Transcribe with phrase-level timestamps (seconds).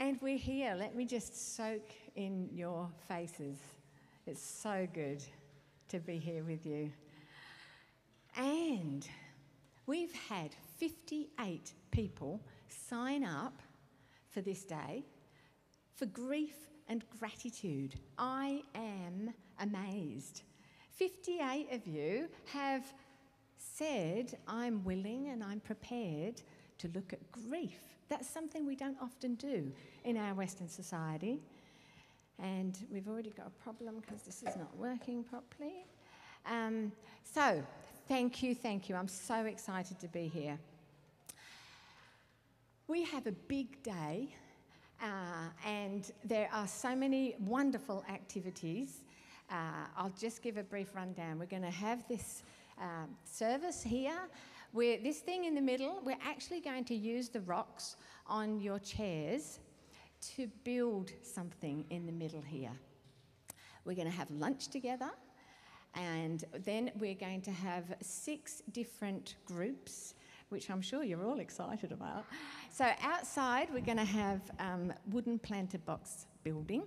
[0.00, 0.76] And we're here.
[0.78, 3.56] Let me just soak in your faces.
[4.28, 5.24] It's so good
[5.88, 6.92] to be here with you.
[8.36, 9.04] And
[9.86, 13.60] we've had 58 people sign up
[14.30, 15.04] for this day
[15.96, 16.54] for grief
[16.88, 17.96] and gratitude.
[18.18, 20.42] I am amazed.
[20.92, 22.84] 58 of you have
[23.56, 26.40] said, I'm willing and I'm prepared
[26.78, 27.80] to look at grief.
[28.08, 29.70] That's something we don't often do
[30.04, 31.40] in our Western society.
[32.38, 35.84] And we've already got a problem because this is not working properly.
[36.46, 36.92] Um,
[37.24, 37.62] so,
[38.06, 38.94] thank you, thank you.
[38.94, 40.58] I'm so excited to be here.
[42.86, 44.34] We have a big day,
[45.02, 49.04] uh, and there are so many wonderful activities.
[49.50, 51.38] Uh, I'll just give a brief rundown.
[51.38, 52.42] We're going to have this
[52.80, 54.18] uh, service here.
[54.72, 57.96] Where this thing in the middle, we're actually going to use the rocks
[58.26, 59.60] on your chairs
[60.36, 62.72] to build something in the middle here.
[63.86, 65.10] We're going to have lunch together,
[65.94, 70.14] and then we're going to have six different groups,
[70.50, 72.26] which I'm sure you're all excited about.
[72.70, 76.82] So, outside, we're going to have um, wooden planter box building.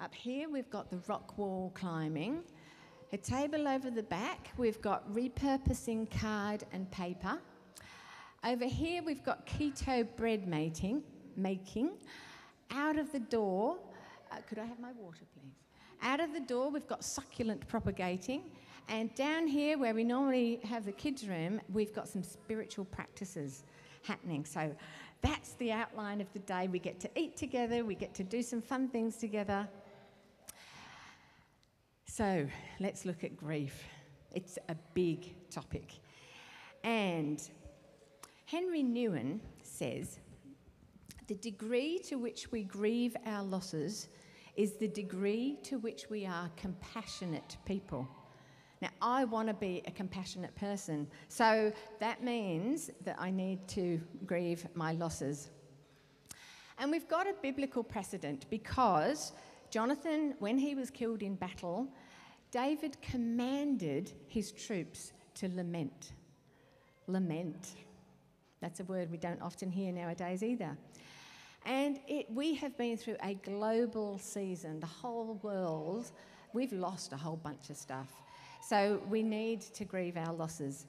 [0.00, 2.42] Up here, we've got the rock wall climbing.
[3.12, 7.40] A table over the back, we've got repurposing card and paper.
[8.44, 11.02] Over here, we've got keto bread making.
[11.36, 11.90] making.
[12.70, 13.78] Out of the door,
[14.30, 15.56] uh, could I have my water, please?
[16.02, 18.42] Out of the door, we've got succulent propagating.
[18.88, 23.64] And down here, where we normally have the kids' room, we've got some spiritual practices
[24.04, 24.44] happening.
[24.44, 24.72] So
[25.20, 26.68] that's the outline of the day.
[26.68, 29.68] We get to eat together, we get to do some fun things together.
[32.12, 32.44] So
[32.80, 33.84] let's look at grief.
[34.34, 35.92] It's a big topic.
[36.82, 37.40] And
[38.46, 40.18] Henry Nouwen says
[41.28, 44.08] the degree to which we grieve our losses
[44.56, 48.08] is the degree to which we are compassionate people.
[48.82, 54.00] Now, I want to be a compassionate person, so that means that I need to
[54.26, 55.50] grieve my losses.
[56.76, 59.32] And we've got a biblical precedent because
[59.70, 61.88] Jonathan, when he was killed in battle,
[62.50, 66.12] David commanded his troops to lament.
[67.06, 67.76] Lament.
[68.60, 70.76] That's a word we don't often hear nowadays either.
[71.64, 76.10] And it, we have been through a global season, the whole world.
[76.52, 78.08] We've lost a whole bunch of stuff.
[78.66, 80.86] So we need to grieve our losses.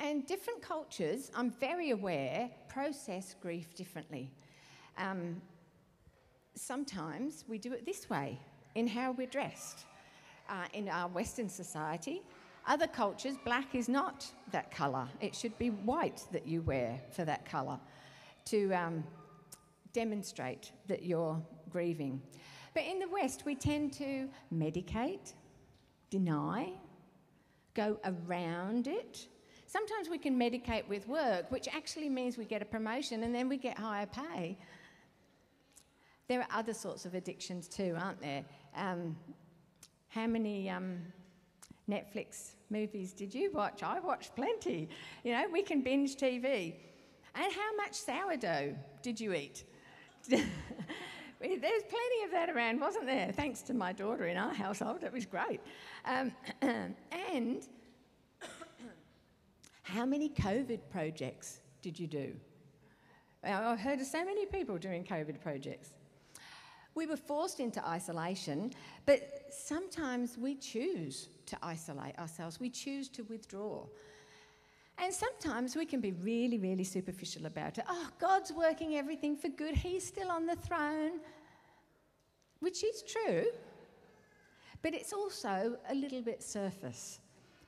[0.00, 4.30] And different cultures, I'm very aware, process grief differently.
[4.98, 5.40] Um,
[6.54, 8.38] sometimes we do it this way
[8.74, 9.84] in how we're dressed.
[10.48, 12.22] Uh, in our Western society,
[12.66, 15.08] other cultures, black is not that colour.
[15.20, 17.78] It should be white that you wear for that colour
[18.46, 19.04] to um,
[19.92, 22.20] demonstrate that you're grieving.
[22.74, 25.32] But in the West, we tend to medicate,
[26.10, 26.72] deny,
[27.74, 29.28] go around it.
[29.66, 33.48] Sometimes we can medicate with work, which actually means we get a promotion and then
[33.48, 34.58] we get higher pay.
[36.28, 38.44] There are other sorts of addictions too, aren't there?
[38.76, 39.16] Um,
[40.08, 40.98] how many um,
[41.88, 43.82] Netflix movies did you watch?
[43.82, 44.88] I watched plenty.
[45.22, 46.74] You know, we can binge TV.
[47.34, 49.64] And how much sourdough did you eat?
[50.28, 50.40] There's
[51.40, 53.30] plenty of that around, wasn't there?
[53.32, 55.60] Thanks to my daughter in our household, it was great.
[56.06, 57.68] Um, and
[59.82, 62.34] how many COVID projects did you do?
[63.42, 65.90] I've heard of so many people doing COVID projects.
[66.94, 68.72] We were forced into isolation,
[69.04, 73.84] but sometimes we choose to isolate ourselves, we choose to withdraw.
[74.98, 77.84] And sometimes we can be really, really superficial about it.
[77.88, 81.20] Oh, God's working everything for good, He's still on the throne,
[82.60, 83.46] which is true,
[84.82, 87.18] but it's also a little bit surface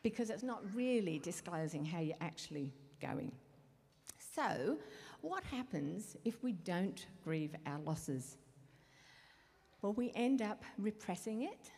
[0.02, 3.32] because it's not really disclosing how you're actually going.
[4.34, 4.76] So,
[5.22, 8.36] what happens if we don't grieve our losses?
[9.82, 11.70] Well, we end up repressing it,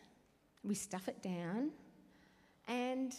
[0.62, 1.70] we stuff it down,
[2.68, 3.12] and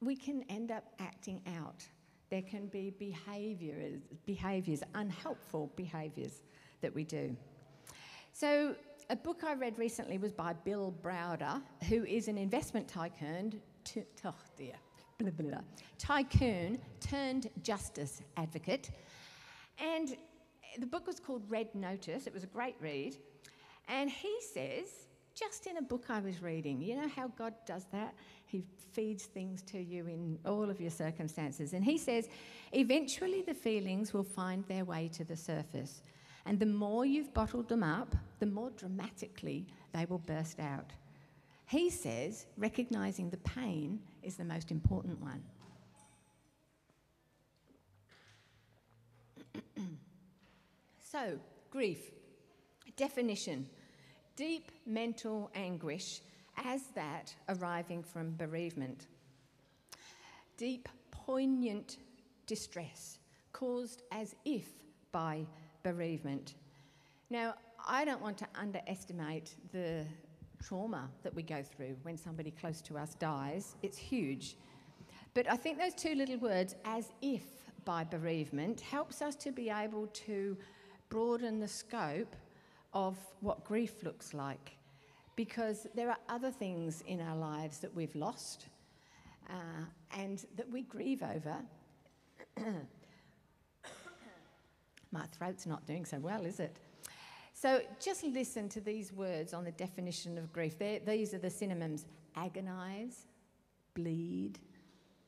[0.00, 1.84] we can end up acting out.
[2.30, 6.42] There can be behaviours, behaviours, unhelpful behaviours
[6.80, 7.36] that we do.
[8.32, 8.76] So,
[9.10, 13.60] a book I read recently was by Bill Browder, who is an investment tycoon.
[13.84, 14.74] To, oh dear,
[15.16, 15.60] blah, blah, blah,
[15.96, 18.90] tycoon turned justice advocate.
[19.78, 20.16] And
[20.78, 22.26] the book was called Red Notice.
[22.26, 23.16] It was a great read.
[23.88, 24.88] And he says
[25.38, 26.82] just in a book I was reading.
[26.82, 28.14] You know how God does that?
[28.46, 31.74] He feeds things to you in all of your circumstances.
[31.74, 32.28] And He says,
[32.72, 36.02] eventually the feelings will find their way to the surface.
[36.46, 40.90] And the more you've bottled them up, the more dramatically they will burst out.
[41.66, 45.42] He says recognizing the pain is the most important one.
[51.12, 51.38] so,
[51.70, 52.10] grief.
[52.96, 53.68] Definition
[54.38, 56.20] deep mental anguish
[56.64, 59.08] as that arriving from bereavement.
[60.56, 61.96] Deep, poignant
[62.46, 63.18] distress
[63.52, 64.66] caused as if
[65.10, 65.44] by
[65.82, 66.54] bereavement.
[67.30, 67.54] Now,
[67.84, 70.06] I don't want to underestimate the
[70.62, 73.74] trauma that we go through when somebody close to us dies.
[73.82, 74.56] It's huge.
[75.34, 77.42] But I think those two little words, as if
[77.84, 80.56] by bereavement, helps us to be able to
[81.08, 82.36] broaden the scope
[82.92, 84.76] of what grief looks like.
[85.36, 88.66] Because there are other things in our lives that we've lost
[89.48, 89.84] uh,
[90.16, 91.56] and that we grieve over.
[95.12, 96.76] My throat's not doing so well, is it?
[97.54, 100.78] So just listen to these words on the definition of grief.
[100.78, 102.04] They're, these are the synonyms
[102.36, 103.26] agonize,
[103.94, 104.58] bleed,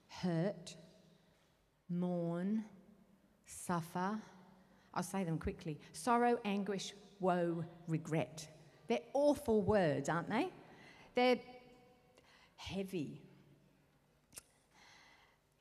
[0.06, 0.76] hurt,
[1.88, 2.64] mourn,
[3.46, 4.16] suffer.
[4.94, 8.48] I'll say them quickly sorrow, anguish, woe, regret.
[8.88, 10.48] They're awful words, aren't they?
[11.14, 11.38] They're
[12.56, 13.22] heavy.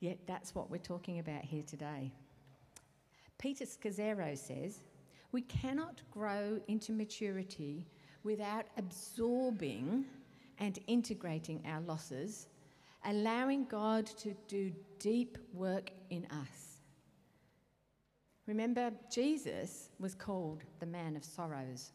[0.00, 2.12] Yet that's what we're talking about here today.
[3.38, 4.80] Peter Scazzero says
[5.32, 7.86] we cannot grow into maturity
[8.24, 10.04] without absorbing
[10.58, 12.48] and integrating our losses,
[13.06, 16.69] allowing God to do deep work in us.
[18.50, 21.92] Remember, Jesus was called the man of sorrows.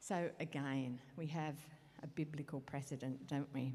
[0.00, 1.54] So, again, we have
[2.02, 3.72] a biblical precedent, don't we?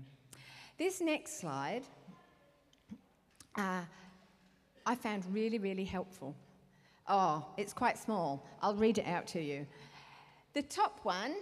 [0.78, 1.84] This next slide
[3.56, 3.84] uh,
[4.86, 6.36] I found really, really helpful.
[7.08, 8.46] Oh, it's quite small.
[8.62, 9.66] I'll read it out to you.
[10.52, 11.36] The top one,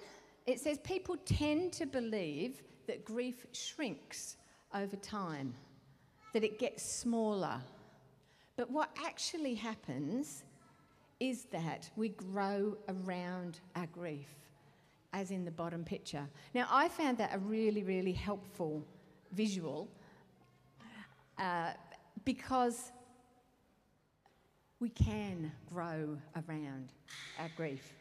[0.45, 4.37] it says people tend to believe that grief shrinks
[4.75, 5.55] over time,
[6.33, 7.59] that it gets smaller.
[8.57, 10.43] But what actually happens
[11.19, 14.27] is that we grow around our grief,
[15.13, 16.27] as in the bottom picture.
[16.53, 18.83] Now, I found that a really, really helpful
[19.31, 19.89] visual
[21.37, 21.71] uh,
[22.23, 22.91] because
[24.79, 26.93] we can grow around
[27.39, 27.93] our grief.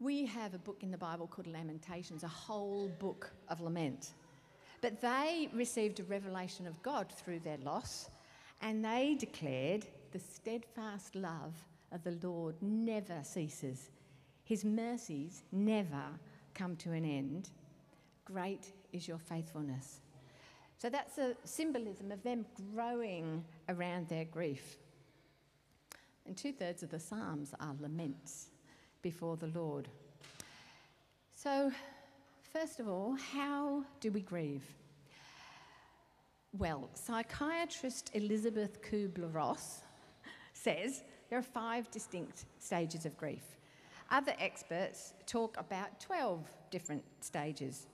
[0.00, 4.14] We have a book in the Bible called Lamentations, a whole book of lament.
[4.82, 8.10] But they received a revelation of God through their loss,
[8.60, 11.54] and they declared, The steadfast love
[11.92, 13.90] of the Lord never ceases,
[14.44, 16.04] His mercies never
[16.52, 17.48] come to an end.
[18.24, 20.00] Great is your faithfulness.
[20.78, 22.44] So that's a symbolism of them
[22.74, 24.78] growing around their grief.
[26.26, 28.48] And two thirds of the Psalms are laments
[29.00, 29.88] before the Lord.
[31.34, 31.72] So,
[32.52, 34.64] first of all, how do we grieve?
[36.52, 39.80] Well, psychiatrist Elisabeth Kubler Ross
[40.52, 43.42] says there are five distinct stages of grief.
[44.10, 47.86] Other experts talk about 12 different stages.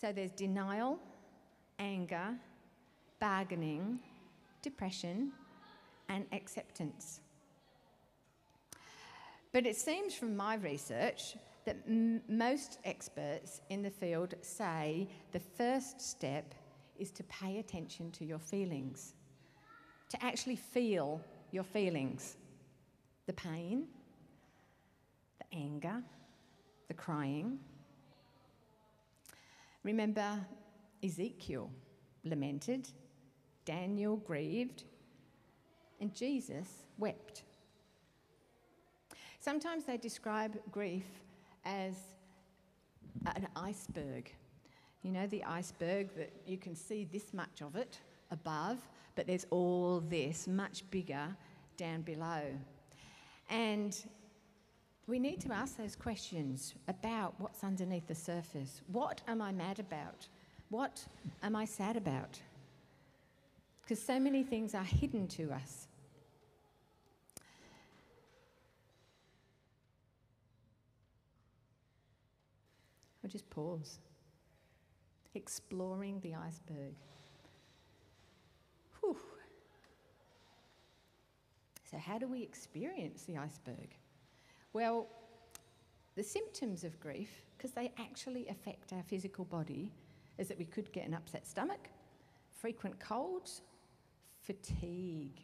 [0.00, 0.98] So there's denial,
[1.78, 2.34] anger,
[3.20, 4.00] bargaining,
[4.60, 5.30] depression,
[6.08, 7.20] and acceptance.
[9.52, 11.36] But it seems from my research
[11.66, 16.54] that m- most experts in the field say the first step
[16.98, 19.14] is to pay attention to your feelings,
[20.08, 21.20] to actually feel
[21.50, 22.36] your feelings
[23.26, 23.86] the pain,
[25.38, 26.00] the anger,
[26.86, 27.58] the crying.
[29.82, 30.46] Remember,
[31.02, 31.70] Ezekiel
[32.24, 32.88] lamented,
[33.64, 34.84] Daniel grieved,
[36.00, 36.68] and Jesus
[36.98, 37.42] wept.
[39.40, 41.04] Sometimes they describe grief
[41.66, 41.94] as
[43.34, 44.32] an iceberg.
[45.02, 47.98] You know, the iceberg that you can see this much of it
[48.30, 48.78] above,
[49.14, 51.36] but there's all this much bigger
[51.76, 52.42] down below.
[53.50, 53.96] And
[55.06, 58.80] we need to ask those questions about what's underneath the surface.
[58.90, 60.26] What am I mad about?
[60.70, 61.04] What
[61.42, 62.40] am I sad about?
[63.82, 65.85] Because so many things are hidden to us.
[73.26, 73.98] I'll just pause.
[75.34, 76.94] Exploring the iceberg.
[79.00, 79.16] Whew.
[81.90, 83.96] So, how do we experience the iceberg?
[84.72, 85.08] Well,
[86.14, 89.90] the symptoms of grief, because they actually affect our physical body,
[90.38, 91.88] is that we could get an upset stomach,
[92.60, 93.62] frequent colds,
[94.40, 95.40] fatigue.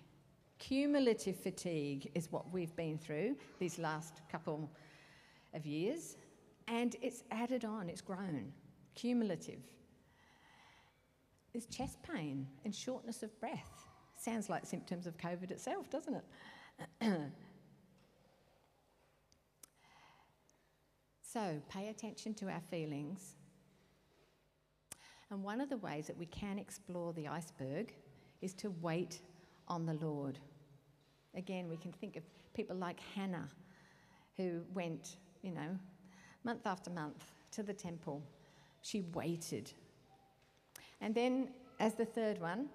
[0.60, 4.70] Cumulative fatigue is what we've been through these last couple
[5.52, 6.16] of years,
[6.68, 8.52] and it's added on, it's grown.
[8.94, 9.60] Cumulative.
[11.52, 13.86] There's chest pain and shortness of breath.
[14.16, 16.24] Sounds like symptoms of COVID itself, doesn't it?
[21.22, 23.36] so, pay attention to our feelings.
[25.30, 27.94] And one of the ways that we can explore the iceberg
[28.42, 29.20] is to wait
[29.66, 30.38] on the Lord.
[31.34, 32.22] Again, we can think of
[32.54, 33.48] people like Hannah,
[34.36, 35.78] who went, you know,
[36.44, 38.22] month after month to the temple.
[38.82, 39.72] She waited.
[41.00, 41.48] And then,
[41.80, 42.68] as the third one,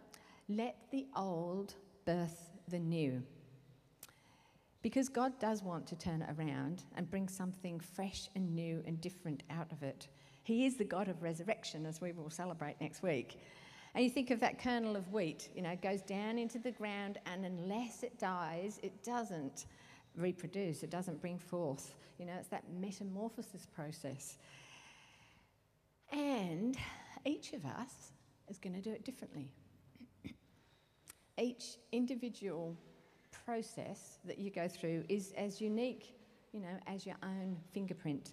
[0.49, 3.23] let the old birth the new.
[4.81, 9.43] Because God does want to turn around and bring something fresh and new and different
[9.49, 10.07] out of it.
[10.43, 13.39] He is the God of resurrection, as we will celebrate next week.
[13.95, 16.71] And you think of that kernel of wheat, you know, it goes down into the
[16.71, 19.65] ground, and unless it dies, it doesn't
[20.17, 21.93] reproduce, it doesn't bring forth.
[22.17, 24.37] You know, it's that metamorphosis process.
[26.11, 26.77] And
[27.25, 28.11] each of us
[28.49, 29.49] is going to do it differently.
[31.37, 32.75] each individual
[33.45, 36.15] process that you go through is as unique,
[36.51, 38.31] you know, as your own fingerprint.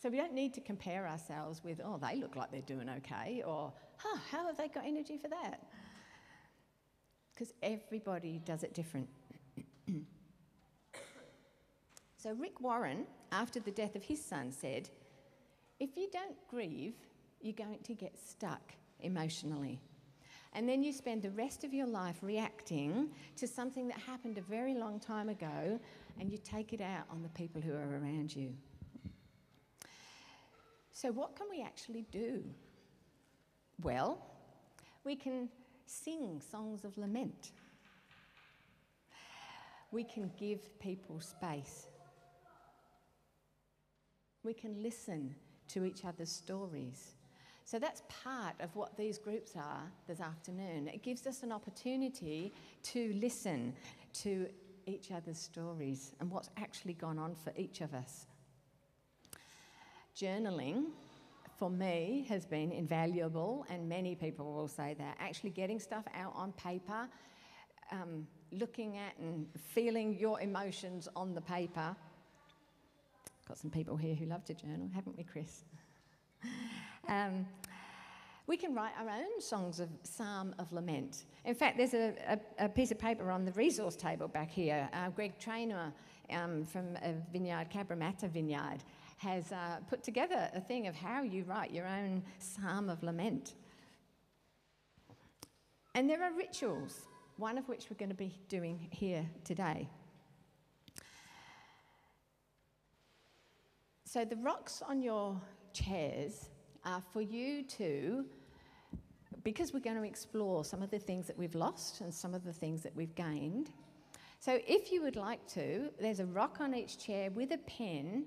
[0.00, 3.42] So we don't need to compare ourselves with, oh, they look like they're doing okay,
[3.46, 5.66] or, huh, how have they got energy for that?
[7.34, 9.08] Because everybody does it different.
[12.16, 14.88] so Rick Warren, after the death of his son, said,
[15.80, 16.94] if you don't grieve,
[17.40, 19.80] you're going to get stuck emotionally.
[20.54, 24.42] And then you spend the rest of your life reacting to something that happened a
[24.42, 25.80] very long time ago,
[26.20, 28.54] and you take it out on the people who are around you.
[30.92, 32.42] So, what can we actually do?
[33.82, 34.24] Well,
[35.02, 35.48] we can
[35.86, 37.50] sing songs of lament.
[39.94, 41.86] We can give people space.
[44.42, 45.34] We can listen
[45.68, 47.14] to each other's stories.
[47.64, 50.88] So that's part of what these groups are this afternoon.
[50.88, 53.72] It gives us an opportunity to listen
[54.24, 54.48] to
[54.86, 58.26] each other's stories and what's actually gone on for each of us
[60.16, 60.84] journaling
[61.58, 65.16] for me has been invaluable, and many people will say that.
[65.18, 67.08] Actually, getting stuff out on paper,
[67.90, 71.94] um, looking at and feeling your emotions on the paper.
[73.48, 75.64] Got some people here who love to journal, haven't we, Chris?
[77.08, 77.46] um,
[78.46, 81.24] we can write our own songs of psalm of lament.
[81.44, 84.88] In fact, there's a, a, a piece of paper on the resource table back here.
[84.92, 85.92] Uh, Greg Trainer
[86.30, 88.78] um, from a vineyard, Cabramatta Vineyard,
[89.16, 93.54] has uh, put together a thing of how you write your own psalm of lament.
[95.94, 97.02] And there are rituals,
[97.36, 99.88] one of which we're going to be doing here today.
[104.04, 105.40] So the rocks on your
[105.72, 106.48] chairs
[106.84, 108.24] are for you to,
[109.42, 112.44] because we're going to explore some of the things that we've lost and some of
[112.44, 113.70] the things that we've gained.
[114.38, 118.26] So if you would like to, there's a rock on each chair with a pen,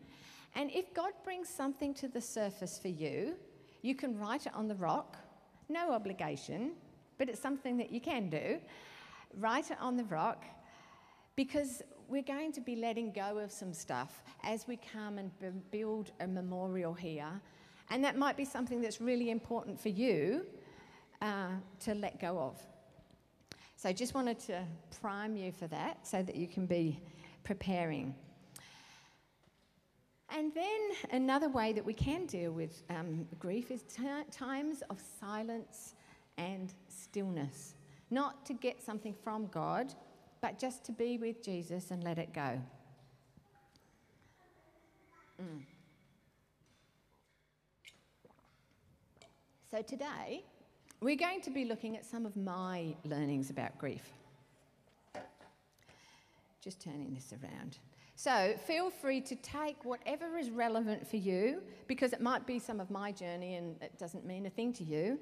[0.55, 3.35] and if God brings something to the surface for you,
[3.81, 5.15] you can write it on the rock,
[5.69, 6.71] no obligation,
[7.17, 8.59] but it's something that you can do.
[9.35, 10.43] Write it on the rock
[11.35, 15.31] because we're going to be letting go of some stuff as we come and
[15.71, 17.41] build a memorial here.
[17.89, 20.45] And that might be something that's really important for you
[21.21, 21.49] uh,
[21.81, 22.61] to let go of.
[23.75, 24.63] So, just wanted to
[25.01, 26.99] prime you for that so that you can be
[27.43, 28.15] preparing.
[30.35, 34.99] And then another way that we can deal with um, grief is t- times of
[35.19, 35.95] silence
[36.37, 37.76] and stillness.
[38.09, 39.93] Not to get something from God,
[40.41, 42.61] but just to be with Jesus and let it go.
[45.41, 45.61] Mm.
[49.69, 50.45] So today,
[51.01, 54.09] we're going to be looking at some of my learnings about grief.
[56.63, 57.77] Just turning this around.
[58.15, 62.79] So feel free to take whatever is relevant for you, because it might be some
[62.79, 65.19] of my journey and it doesn't mean a thing to you.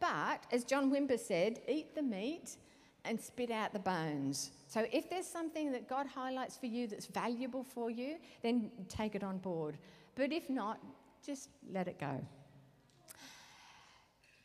[0.00, 2.56] But as John Wimber said, eat the meat
[3.04, 4.50] and spit out the bones.
[4.66, 9.14] So if there's something that God highlights for you that's valuable for you, then take
[9.14, 9.78] it on board.
[10.14, 10.78] But if not,
[11.24, 12.20] just let it go.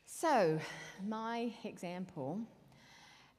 [0.05, 0.59] So,
[1.05, 2.39] my example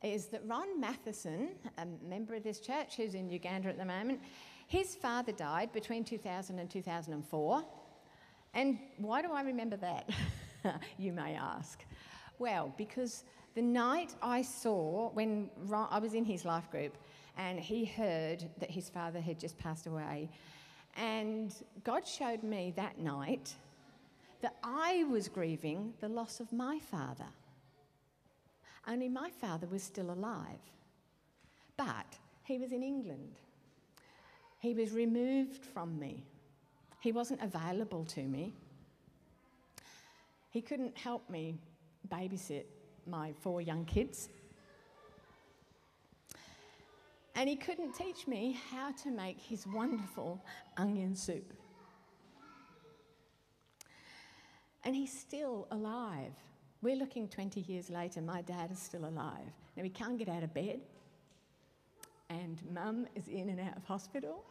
[0.02, 4.20] is that Ron Matheson, a member of this church who's in Uganda at the moment,
[4.66, 7.64] his father died between 2000 and 2004.
[8.52, 10.10] And why do I remember that?
[10.98, 11.84] you may ask.
[12.38, 13.24] Well, because
[13.54, 16.96] the night I saw when I was in his life group
[17.36, 20.28] and he heard that his father had just passed away,
[20.96, 23.54] and God showed me that night
[24.40, 27.26] that I was grieving the loss of my father.
[28.86, 30.60] Only my father was still alive.
[31.76, 33.36] But he was in England.
[34.58, 36.24] He was removed from me.
[37.00, 38.54] He wasn't available to me.
[40.50, 41.58] He couldn't help me
[42.08, 42.64] babysit
[43.06, 44.28] my four young kids.
[47.34, 50.42] And he couldn't teach me how to make his wonderful
[50.76, 51.52] onion soup.
[54.84, 56.32] And he's still alive.
[56.82, 59.52] We're looking 20 years later, my dad is still alive.
[59.76, 60.80] Now, he can't get out of bed,
[62.28, 64.44] and mum is in and out of hospital.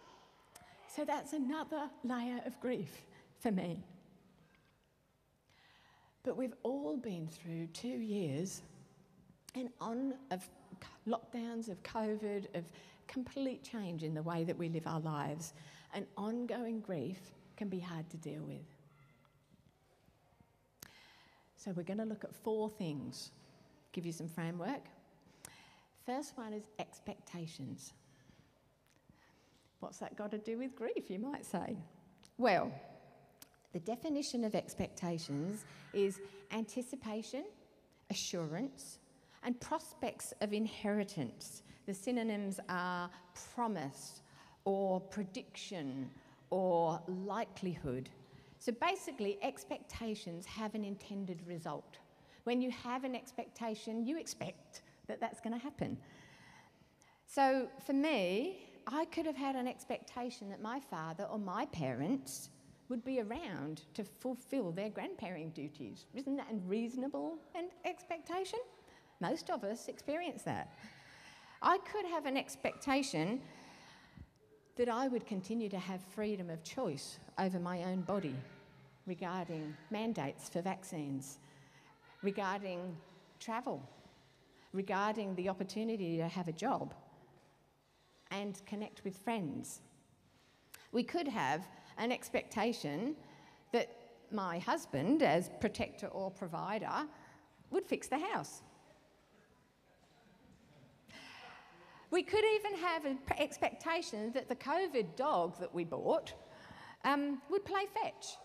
[0.87, 3.05] So that's another layer of grief
[3.39, 3.83] for me.
[6.23, 8.61] But we've all been through two years
[9.55, 10.47] and on of
[11.07, 12.63] lockdowns, of COVID, of
[13.07, 15.53] complete change in the way that we live our lives.
[15.93, 17.19] And ongoing grief
[17.57, 18.65] can be hard to deal with.
[21.57, 23.31] So we're going to look at four things,
[23.91, 24.81] give you some framework.
[26.05, 27.93] First one is expectations.
[29.79, 31.77] What's that got to do with grief, you might say?
[32.37, 32.71] Well,
[33.73, 37.43] the definition of expectations is anticipation,
[38.09, 38.99] assurance,
[39.43, 41.63] and prospects of inheritance.
[41.87, 43.09] The synonyms are
[43.55, 44.21] promise,
[44.65, 46.09] or prediction,
[46.49, 48.09] or likelihood.
[48.59, 51.97] So basically, expectations have an intended result.
[52.43, 55.97] When you have an expectation, you expect that that's going to happen.
[57.25, 62.49] So for me, I could have had an expectation that my father or my parents
[62.89, 66.05] would be around to fulfill their grandparenting duties.
[66.13, 67.37] Isn't that a reasonable
[67.85, 68.59] expectation?
[69.19, 70.73] Most of us experience that.
[71.61, 73.39] I could have an expectation
[74.75, 78.35] that I would continue to have freedom of choice over my own body
[79.05, 81.37] regarding mandates for vaccines,
[82.21, 82.95] regarding
[83.39, 83.81] travel,
[84.73, 86.93] regarding the opportunity to have a job
[88.31, 89.81] and connect with friends.
[90.91, 93.15] We could have an expectation
[93.71, 93.89] that
[94.31, 97.07] my husband, as protector or provider,
[97.69, 98.61] would fix the house.
[102.11, 106.33] We could even have an expectation that the COVID dog that we bought
[107.03, 108.37] um, would play fetch.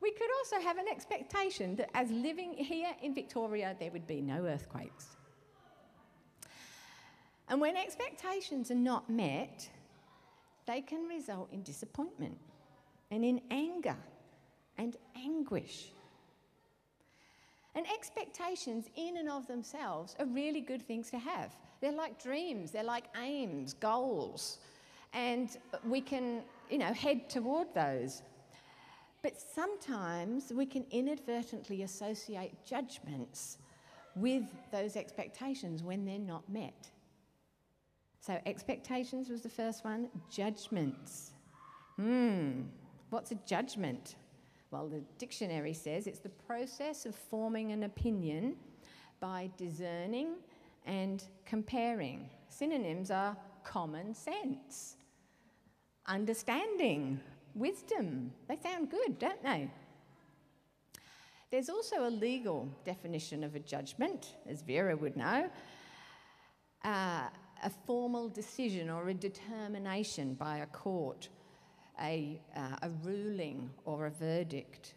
[0.00, 4.20] We could also have an expectation that as living here in Victoria, there would be
[4.20, 5.16] no earthquakes.
[7.48, 9.70] And when expectations are not met,
[10.66, 12.38] they can result in disappointment
[13.10, 13.96] and in anger
[14.78, 15.92] and anguish.
[17.74, 21.54] And expectations, in and of themselves, are really good things to have.
[21.80, 24.58] They're like dreams, they're like aims, goals,
[25.14, 28.22] and we can, you know, head toward those.
[29.22, 33.58] But sometimes we can inadvertently associate judgments
[34.16, 36.90] with those expectations when they're not met.
[38.22, 41.32] So, expectations was the first one, judgments.
[41.96, 42.62] Hmm,
[43.10, 44.14] what's a judgment?
[44.70, 48.54] Well, the dictionary says it's the process of forming an opinion
[49.18, 50.36] by discerning
[50.86, 52.30] and comparing.
[52.48, 54.96] Synonyms are common sense,
[56.06, 57.18] understanding,
[57.56, 58.32] wisdom.
[58.48, 59.68] They sound good, don't they?
[61.50, 65.50] There's also a legal definition of a judgment, as Vera would know.
[66.84, 67.26] Uh,
[67.62, 71.28] a formal decision or a determination by a court,
[72.00, 74.94] a, uh, a ruling or a verdict.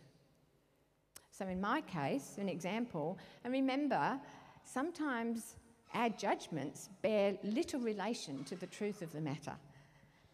[1.31, 4.19] So, in my case, an example, and remember,
[4.63, 5.55] sometimes
[5.93, 9.55] our judgments bear little relation to the truth of the matter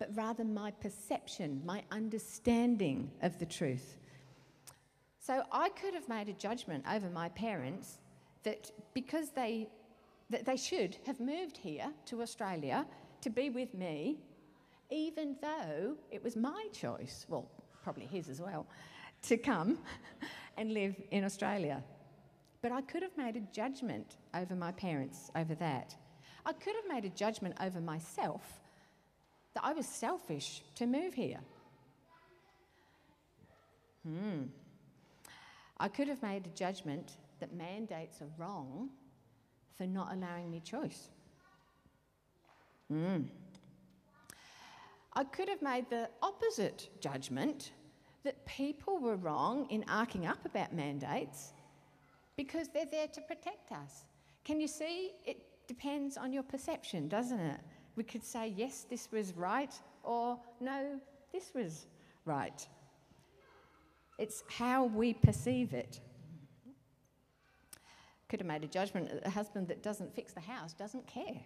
[0.02, 3.98] but rather my perception, my understanding of the truth.
[5.20, 8.00] So I could have made a judgment over my parents
[8.42, 9.70] that because they,
[10.32, 12.86] that they should have moved here to Australia
[13.22, 14.18] to be with me,
[14.90, 17.50] even though it was my choice, well,
[17.84, 18.66] probably his as well,
[19.24, 19.78] to come
[20.58, 21.84] and live in Australia.
[22.62, 25.96] But I could have made a judgment over my parents over that.
[26.46, 28.62] I could have made a judgment over myself
[29.54, 31.40] that I was selfish to move here.
[34.08, 34.44] Hmm.
[35.78, 38.90] I could have made a judgment that mandates are wrong
[39.82, 41.10] for not allowing me choice.
[42.94, 43.26] Mm.
[45.14, 47.72] I could have made the opposite judgment
[48.24, 51.54] that people were wrong in arcing up about mandates
[52.38, 54.06] because they're there to protect us.
[54.46, 55.14] Can you see?
[55.26, 57.60] It depends on your perception, doesn't it?
[57.96, 61.00] We could say, yes, this was right, or no,
[61.34, 61.88] this was
[62.26, 62.68] right.
[64.20, 66.02] It's how we perceive it.
[68.32, 71.42] Could have made a judgment that a husband that doesn't fix the house doesn't care.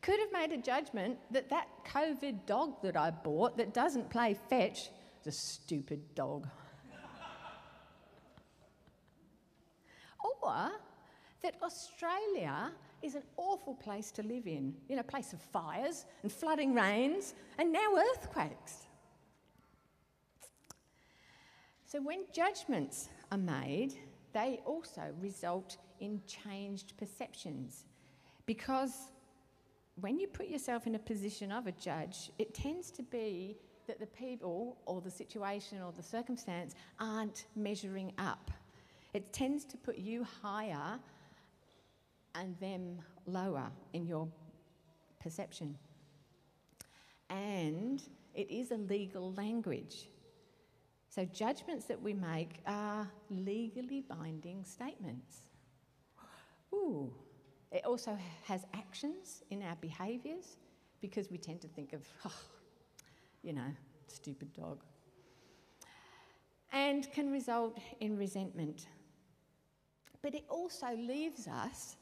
[0.00, 4.38] Could have made a judgment that that COVID dog that I bought that doesn't play
[4.48, 4.88] fetch
[5.20, 6.48] is a stupid dog.
[10.42, 10.70] or
[11.42, 16.32] that Australia is an awful place to live in, in a place of fires and
[16.32, 18.83] flooding rains and now earthquakes.
[21.94, 23.94] So when judgments are made,
[24.32, 27.84] they also result in changed perceptions
[28.46, 29.12] because
[30.00, 34.00] when you put yourself in a position of a judge, it tends to be that
[34.00, 38.50] the people or the situation or the circumstance aren't measuring up.
[39.12, 40.98] It tends to put you higher
[42.34, 44.26] and them lower in your
[45.20, 45.78] perception.
[47.30, 48.02] And
[48.34, 50.08] it is a legal language.
[51.14, 55.42] So, judgments that we make are legally binding statements.
[56.72, 57.14] Ooh.
[57.70, 60.56] It also has actions in our behaviours
[61.00, 62.32] because we tend to think of, oh,
[63.44, 63.70] you know,
[64.08, 64.82] stupid dog.
[66.72, 68.88] And can result in resentment.
[70.20, 71.94] But it also leaves us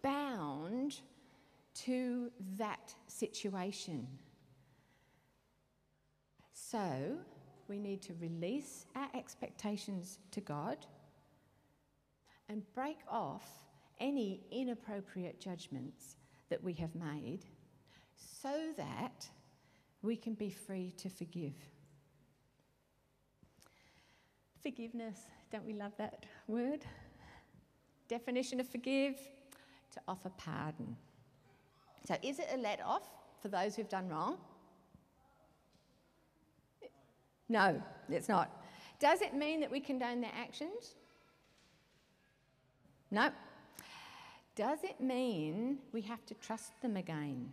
[0.00, 1.00] bound
[1.86, 4.06] to that situation.
[6.52, 7.18] So,
[7.70, 10.76] we need to release our expectations to God
[12.48, 13.48] and break off
[14.00, 16.16] any inappropriate judgments
[16.48, 17.44] that we have made
[18.16, 19.28] so that
[20.02, 21.54] we can be free to forgive.
[24.64, 25.20] Forgiveness,
[25.52, 26.84] don't we love that word?
[28.08, 29.14] Definition of forgive
[29.92, 30.96] to offer pardon.
[32.08, 33.08] So, is it a let off
[33.40, 34.38] for those who've done wrong?
[37.50, 38.62] No, it's not.
[39.00, 40.94] Does it mean that we condone their actions?
[43.10, 43.30] No.
[44.54, 47.50] Does it mean we have to trust them again?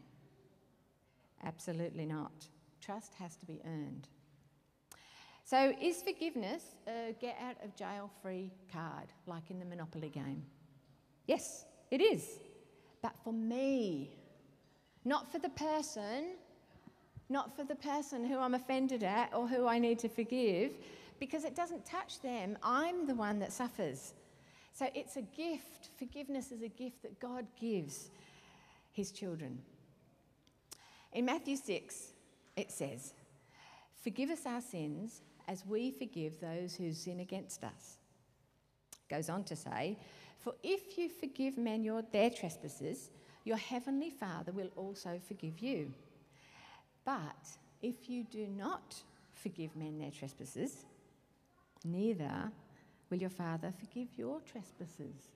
[1.44, 2.48] Absolutely not.
[2.80, 4.08] Trust has to be earned.
[5.44, 10.44] So, is forgiveness a get out of jail free card, like in the Monopoly game?
[11.26, 12.40] Yes, it is.
[13.02, 14.12] But for me,
[15.06, 16.36] not for the person,
[17.30, 20.74] not for the person who I'm offended at or who I need to forgive,
[21.20, 22.58] because it doesn't touch them.
[22.64, 24.14] I'm the one that suffers.
[24.74, 25.90] So it's a gift.
[25.98, 28.10] Forgiveness is a gift that God gives
[28.92, 29.60] his children.
[31.14, 32.14] In Matthew 6,
[32.56, 33.14] it says,
[34.04, 37.98] Forgive us our sins as we forgive those who sin against us.
[39.10, 39.98] Goes on to say,
[40.38, 43.10] For if you forgive men your, their trespasses,
[43.46, 45.94] your heavenly Father will also forgive you.
[47.08, 48.96] But if you do not
[49.34, 50.86] forgive men their trespasses,
[51.84, 52.52] neither
[53.10, 55.30] Will your Father forgive your trespasses?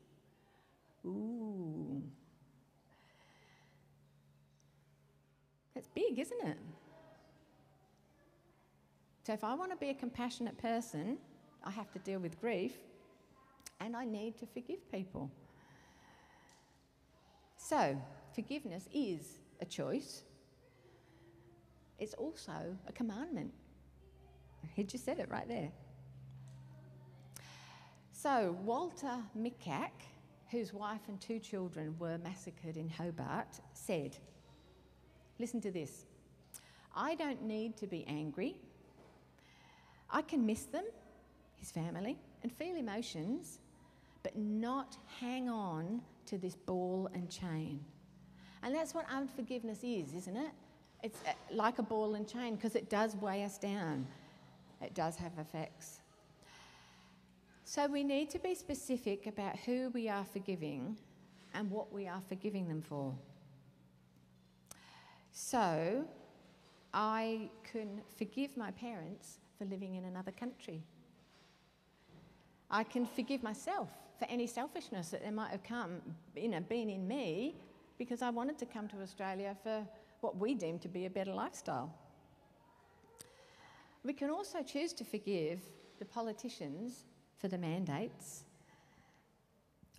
[1.05, 2.03] Ooh.
[5.73, 6.57] That's big, isn't it?
[9.23, 11.17] So, if I want to be a compassionate person,
[11.63, 12.73] I have to deal with grief
[13.79, 15.31] and I need to forgive people.
[17.55, 17.95] So,
[18.33, 20.23] forgiveness is a choice,
[22.01, 23.53] it's also a commandment.
[24.73, 25.71] He just said it right there.
[28.11, 29.91] So, Walter Mikac,
[30.49, 34.17] whose wife and two children were massacred in Hobart, said,
[35.39, 36.05] Listen to this.
[36.95, 38.57] I don't need to be angry.
[40.09, 40.85] I can miss them,
[41.55, 43.59] his family, and feel emotions,
[44.23, 47.79] but not hang on to this ball and chain.
[48.63, 50.51] And that's what unforgiveness is, isn't it?
[51.03, 54.07] It's uh, like a ball and chain because it does weigh us down,
[54.81, 55.99] it does have effects.
[57.63, 60.97] So we need to be specific about who we are forgiving
[61.53, 63.13] and what we are forgiving them for.
[65.31, 66.05] So
[66.93, 70.83] I can forgive my parents for living in another country.
[72.69, 76.01] I can forgive myself for any selfishness that there might have come,
[76.35, 77.55] you know, been in me
[77.97, 79.85] because I wanted to come to Australia for
[80.21, 81.93] what we deem to be a better lifestyle.
[84.03, 85.59] We can also choose to forgive
[85.99, 87.03] the politicians
[87.37, 88.43] for the mandates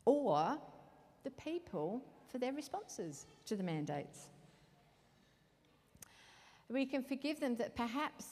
[0.04, 0.58] or
[1.22, 4.28] the people for their responses to the mandates.
[6.68, 8.28] We can forgive them that perhaps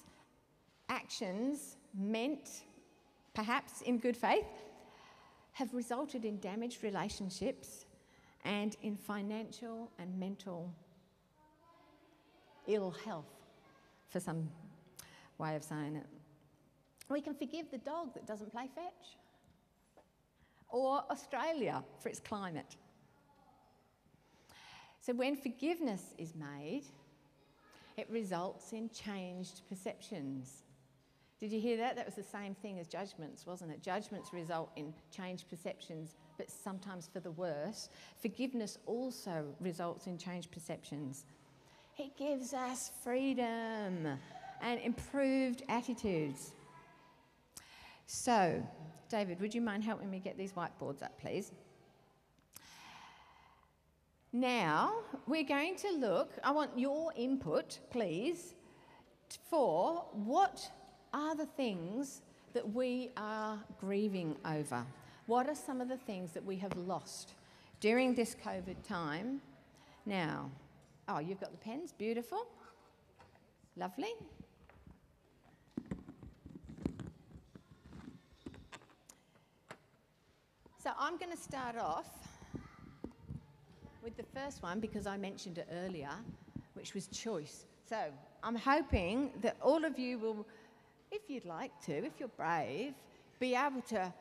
[0.89, 2.63] actions meant,
[3.35, 4.47] perhaps in good faith,
[5.53, 7.85] have resulted in damaged relationships
[8.45, 10.73] and in financial and mental
[12.75, 13.31] ill health,
[14.09, 14.49] for some
[15.39, 16.07] way of saying it.
[17.09, 19.17] We can forgive the dog that doesn't play fetch,
[20.69, 22.77] or Australia for its climate.
[25.01, 26.85] So, when forgiveness is made,
[27.97, 30.63] it results in changed perceptions.
[31.41, 31.97] Did you hear that?
[31.97, 33.83] That was the same thing as judgments, wasn't it?
[33.83, 37.89] Judgments result in changed perceptions, but sometimes for the worse.
[38.21, 41.25] Forgiveness also results in changed perceptions.
[42.01, 44.09] It gives us freedom
[44.63, 46.53] and improved attitudes.
[48.07, 48.67] So,
[49.11, 51.53] David, would you mind helping me get these whiteboards up, please?
[54.33, 54.95] Now,
[55.27, 58.55] we're going to look, I want your input, please,
[59.51, 60.71] for what
[61.13, 62.23] are the things
[62.55, 64.87] that we are grieving over?
[65.27, 67.35] What are some of the things that we have lost
[67.79, 69.43] during this COVID time?
[70.07, 70.51] Now,
[71.11, 72.47] oh, you've got the pens, beautiful.
[73.77, 74.13] Lovely.
[80.83, 82.09] So I'm going to start off
[84.03, 86.11] with the first one because I mentioned it earlier,
[86.75, 87.67] which was choice.
[87.89, 87.97] So
[88.43, 90.47] I'm hoping that all of you will
[91.11, 92.95] if you'd like to, if you're brave,
[93.41, 94.13] be able to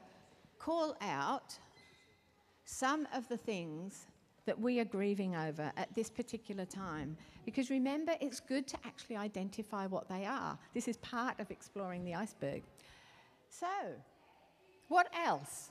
[0.58, 1.58] call out
[2.66, 4.08] some of the things
[4.50, 7.16] that we are grieving over at this particular time.
[7.46, 10.58] Because remember, it's good to actually identify what they are.
[10.74, 12.64] This is part of exploring the iceberg.
[13.52, 13.68] So,
[14.88, 15.70] what else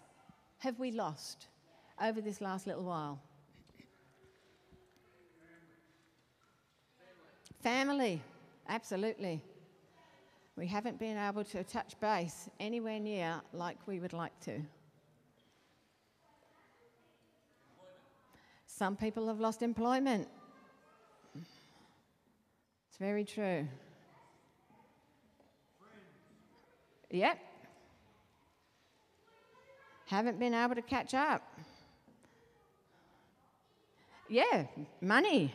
[0.59, 1.49] have we lost
[2.01, 3.21] over this last little while?
[7.61, 8.23] Family,
[8.69, 9.43] absolutely
[10.57, 14.61] we haven't been able to touch base anywhere near like we would like to.
[18.79, 20.29] Some people have lost employment.
[21.35, 23.67] It's very true.
[27.11, 27.39] Yep.
[30.07, 31.43] Haven't been able to catch up.
[34.29, 34.67] Yeah,
[35.01, 35.53] money.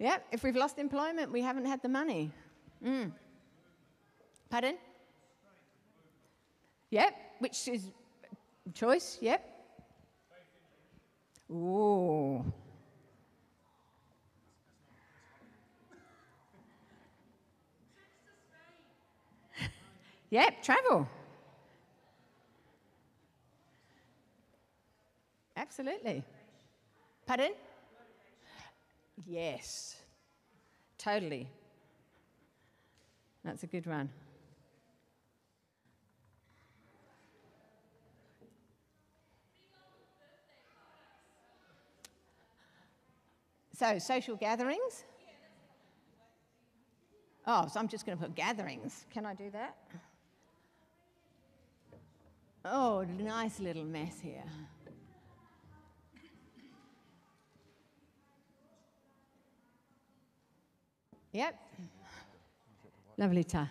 [0.00, 2.30] Yep, if we've lost employment, we haven't had the money.
[2.84, 3.10] Mm.
[4.50, 4.76] Pardon?
[6.90, 7.90] Yep, which is
[8.74, 9.53] choice, yep.
[11.50, 12.44] Ooh.
[20.30, 21.08] yep, travel.
[25.56, 26.24] Absolutely.
[27.26, 27.52] Pardon?
[29.26, 29.96] Yes,
[30.98, 31.48] totally.
[33.44, 34.08] That's a good one.
[43.74, 45.04] So, social gatherings.
[47.44, 49.04] Oh, so I'm just going to put gatherings.
[49.12, 49.76] Can I do that?
[52.64, 54.44] Oh, nice little mess here.
[61.32, 61.58] Yep.
[63.18, 63.68] Lovely ta.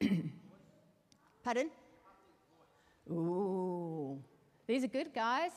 [1.44, 1.70] Pardon?
[3.10, 4.18] Ooh.
[4.66, 5.52] These are good, guys.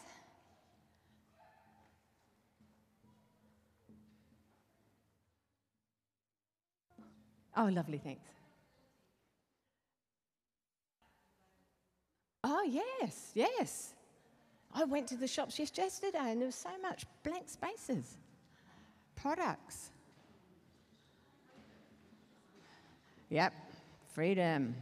[7.56, 8.30] Oh, lovely, thanks.
[12.44, 13.94] Oh, yes, yes.
[14.74, 18.18] I went to the shops just yesterday and there was so much blank spaces.
[19.16, 19.92] Products.
[23.30, 23.54] Yep,
[24.14, 24.76] freedom.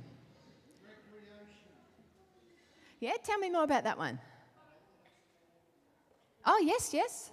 [3.00, 4.20] Yeah, tell me more about that one.
[6.46, 7.32] Oh, yes, yes.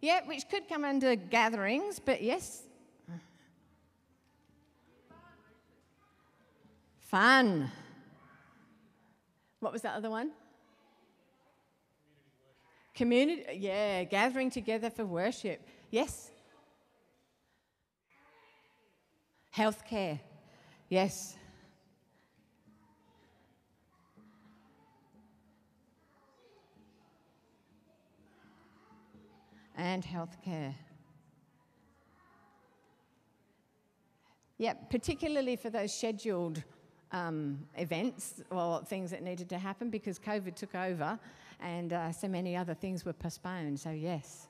[0.00, 2.62] Yeah, which could come under gatherings, but yes.
[7.00, 7.70] Fun.
[9.60, 10.32] What was that other one?
[12.94, 15.60] Community, yeah, gathering together for worship.
[15.90, 16.30] Yes.
[19.54, 20.20] Healthcare.
[20.88, 21.36] Yes.
[29.76, 30.74] And healthcare.
[34.58, 36.62] Yeah, particularly for those scheduled
[37.12, 41.18] um, events or things that needed to happen because COVID took over
[41.60, 43.78] and uh, so many other things were postponed.
[43.78, 44.48] So, yes.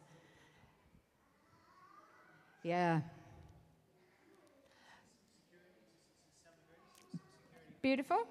[2.62, 3.00] Yeah.
[7.82, 8.26] Beautiful.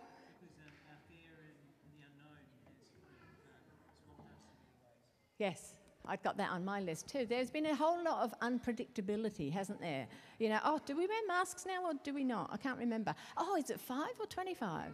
[5.38, 5.76] Yes.
[6.08, 7.26] I've got that on my list too.
[7.28, 10.08] There's been a whole lot of unpredictability, hasn't there?
[10.40, 12.50] You know, oh, do we wear masks now or do we not?
[12.52, 13.16] I can't remember.
[13.38, 14.92] Oh, is it five or 25?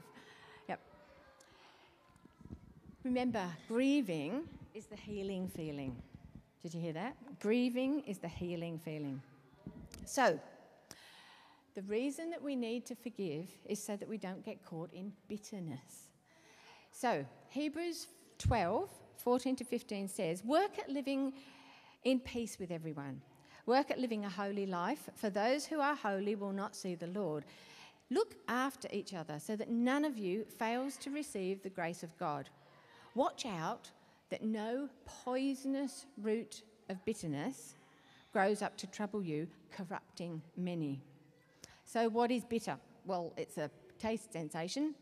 [0.69, 0.79] Yep.
[3.03, 4.43] Remember, grieving
[4.73, 5.95] is the healing feeling.
[6.63, 7.15] Did you hear that?
[7.39, 9.21] Grieving is the healing feeling.
[10.05, 10.39] So,
[11.73, 15.11] the reason that we need to forgive is so that we don't get caught in
[15.27, 16.09] bitterness.
[16.91, 18.89] So, Hebrews 12
[19.21, 21.33] 14 to 15 says, Work at living
[22.03, 23.21] in peace with everyone.
[23.65, 27.07] Work at living a holy life, for those who are holy will not see the
[27.07, 27.45] Lord.
[28.09, 32.17] Look after each other so that none of you fails to receive the grace of
[32.17, 32.49] God.
[33.15, 33.89] Watch out
[34.29, 37.75] that no poisonous root of bitterness
[38.33, 41.01] grows up to trouble you, corrupting many.
[41.85, 42.77] So, what is bitter?
[43.05, 44.95] Well, it's a taste sensation,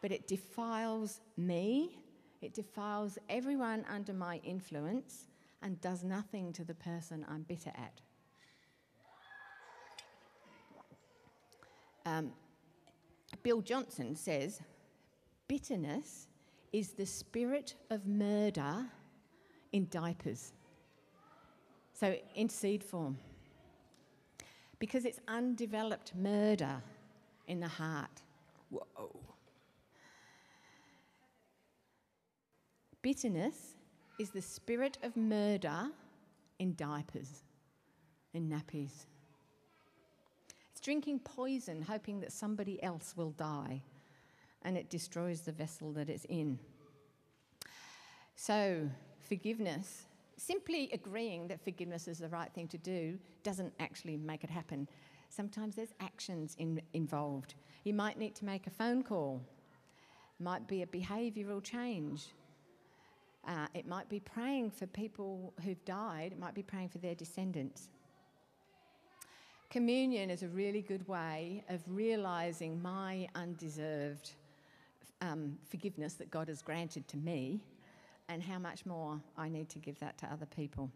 [0.00, 1.98] but it defiles me
[2.44, 5.28] it defiles everyone under my influence
[5.62, 8.00] and does nothing to the person I'm bitter at.
[12.06, 12.32] Um,
[13.42, 14.60] Bill Johnson says
[15.48, 16.28] bitterness
[16.72, 18.84] is the spirit of murder
[19.72, 20.52] in diapers.
[21.94, 23.16] So, in seed form.
[24.78, 26.82] Because it's undeveloped murder
[27.46, 28.20] in the heart.
[28.68, 29.33] Whoa.
[33.04, 33.76] Bitterness
[34.18, 35.90] is the spirit of murder
[36.58, 37.42] in diapers,
[38.32, 39.04] in nappies.
[40.72, 43.82] It's drinking poison, hoping that somebody else will die,
[44.62, 46.58] and it destroys the vessel that it's in.
[48.36, 48.88] So,
[49.28, 50.06] forgiveness,
[50.38, 54.88] simply agreeing that forgiveness is the right thing to do, doesn't actually make it happen.
[55.28, 57.52] Sometimes there's actions in, involved.
[57.84, 59.42] You might need to make a phone call,
[60.40, 62.28] might be a behavioural change,
[63.46, 67.14] uh, it might be praying for people who've died, it might be praying for their
[67.14, 67.88] descendants.
[69.70, 74.32] Communion is a really good way of realizing my undeserved
[75.20, 77.60] um, forgiveness that God has granted to me
[78.28, 80.90] and how much more I need to give that to other people.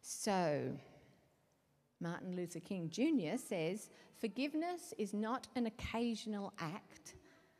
[0.00, 0.72] So,
[2.00, 3.36] Martin Luther King Jr.
[3.36, 3.90] says,
[4.20, 7.14] Forgiveness is not an occasional act,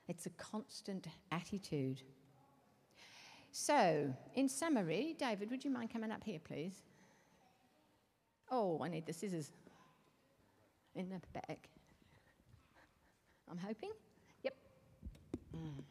[0.08, 2.02] it's a constant attitude.
[3.58, 6.82] So, in summary, David, would you mind coming up here, please?
[8.50, 9.50] Oh, I need the scissors
[10.94, 11.70] in the back.
[13.50, 13.92] I'm hoping.
[14.42, 14.56] Yep.
[15.56, 15.82] Mm.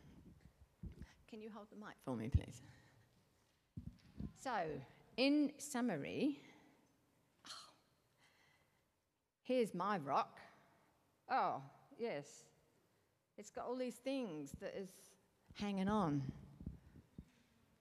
[1.27, 2.61] Can you hold the mic for me, please?
[4.43, 4.51] So,
[5.17, 6.37] in summary,
[7.47, 7.49] oh,
[9.41, 10.39] here's my rock.
[11.31, 11.63] Oh,
[11.97, 12.43] yes.
[13.39, 14.89] It's got all these things that is
[15.55, 16.21] hanging on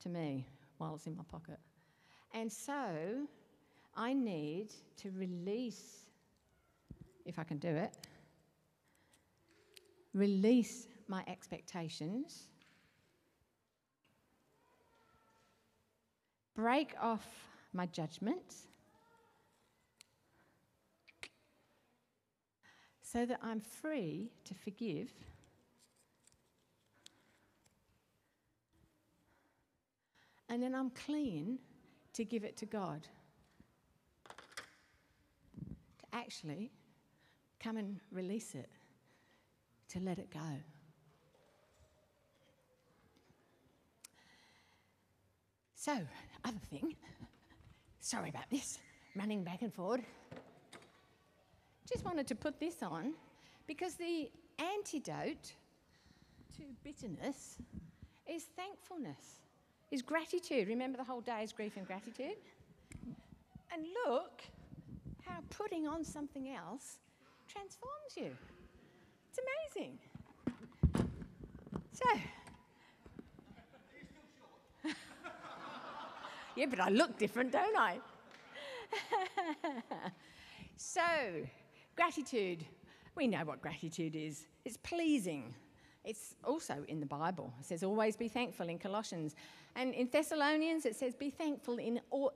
[0.04, 0.46] to me
[0.78, 1.58] while it's in my pocket.
[2.32, 3.26] And so
[3.96, 6.06] I need to release,
[7.24, 7.96] if I can do it,
[10.12, 12.44] release my expectations,
[16.54, 17.26] break off
[17.72, 18.66] my judgments,
[23.02, 25.08] so that I'm free to forgive
[30.48, 31.58] and then I'm clean
[32.14, 33.06] to give it to God.
[35.98, 36.70] To actually
[37.60, 38.68] come and release it,
[39.90, 40.40] to let it go.
[45.74, 45.98] So,
[46.44, 46.94] other thing,
[48.00, 48.78] sorry about this,
[49.16, 50.02] running back and forward.
[51.90, 53.12] Just wanted to put this on
[53.66, 55.52] because the antidote
[56.56, 57.58] to bitterness
[58.26, 59.43] is thankfulness
[59.94, 60.66] is gratitude.
[60.66, 62.34] Remember the whole day is grief and gratitude?
[63.72, 64.42] And look
[65.24, 66.98] how putting on something else
[67.46, 68.36] transforms you.
[69.30, 69.38] It's
[69.76, 69.98] amazing.
[71.92, 72.08] So,
[76.56, 78.00] yeah, but I look different, don't I?
[80.76, 81.00] so,
[81.94, 82.64] gratitude.
[83.14, 84.46] We know what gratitude is.
[84.64, 85.54] It's pleasing.
[86.04, 87.52] It's also in the Bible.
[87.58, 89.34] It says, always be thankful in Colossians.
[89.74, 92.32] And in Thessalonians, it says, be thankful in all,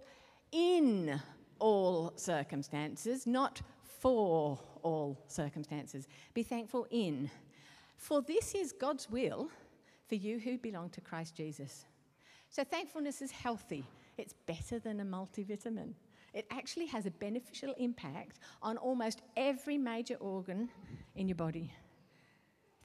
[0.52, 1.20] in
[1.58, 6.08] all circumstances, not for all circumstances.
[6.32, 7.30] Be thankful in.
[7.96, 9.50] For this is God's will
[10.08, 11.84] for you who belong to Christ Jesus.
[12.48, 13.84] So thankfulness is healthy.
[14.16, 15.92] It's better than a multivitamin.
[16.32, 20.68] It actually has a beneficial impact on almost every major organ
[21.16, 21.72] in your body.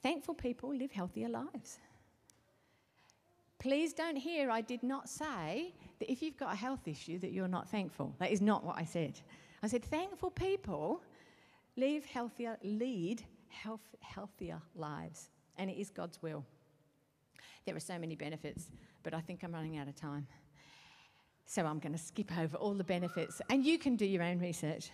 [0.04, 1.78] Thankful people live healthier lives.
[3.58, 7.32] Please don't hear I did not say that if you've got a health issue that
[7.32, 8.14] you're not thankful.
[8.18, 9.18] That is not what I said.
[9.62, 11.00] I said thankful people
[11.78, 16.44] live healthier, lead health, healthier lives, and it is God's will.
[17.64, 18.66] There are so many benefits,
[19.04, 20.26] but I think I'm running out of time.
[21.46, 24.38] So I'm going to skip over all the benefits, and you can do your own
[24.38, 24.90] research.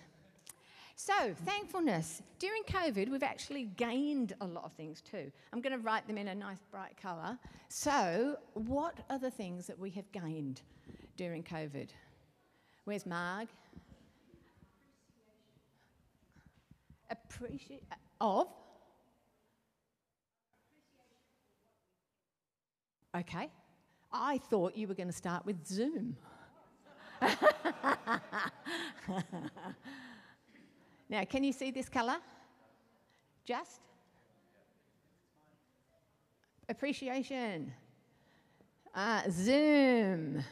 [1.03, 2.21] So, thankfulness.
[2.39, 5.33] During COVID, we've actually gained a lot of things too.
[5.51, 7.39] I'm going to write them in a nice bright colour.
[7.71, 10.61] So, what are the things that we have gained
[11.17, 11.89] during COVID?
[12.85, 13.49] Where's Marg?
[17.11, 17.83] Appreciate
[18.21, 18.49] of?
[23.17, 23.49] Okay.
[24.13, 26.19] I thought you were going to start with Zoom.
[31.11, 32.17] now, can you see this colour?
[33.45, 33.81] Just?
[36.69, 37.73] Appreciation.
[38.95, 40.45] Uh, Zoom.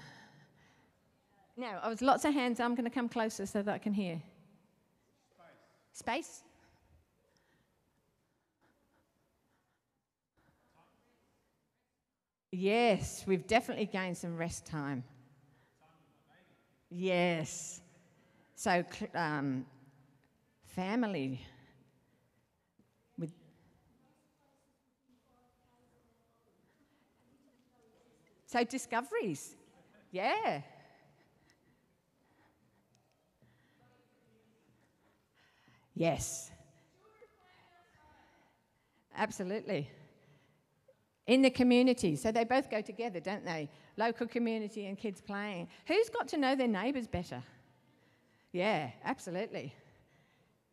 [1.56, 2.59] Now, I was lots of hands.
[2.59, 4.20] I'm going to come closer so that I can hear.
[5.92, 6.24] Space.
[6.26, 6.42] Space?
[12.50, 15.04] Yes, we've definitely gained some rest time.
[16.90, 17.80] Yes.
[18.56, 18.84] So,
[19.14, 19.64] um,
[20.79, 21.45] family
[23.18, 23.33] with.
[28.47, 29.57] So, discoveries.
[30.12, 30.62] Yeah.
[35.97, 36.53] Yes.
[39.16, 39.91] Absolutely
[41.26, 42.16] in the community.
[42.16, 43.68] So they both go together, don't they?
[43.97, 45.68] Local community and kids playing.
[45.87, 47.43] Who's got to know their neighbours better?
[48.53, 49.74] Yeah, absolutely.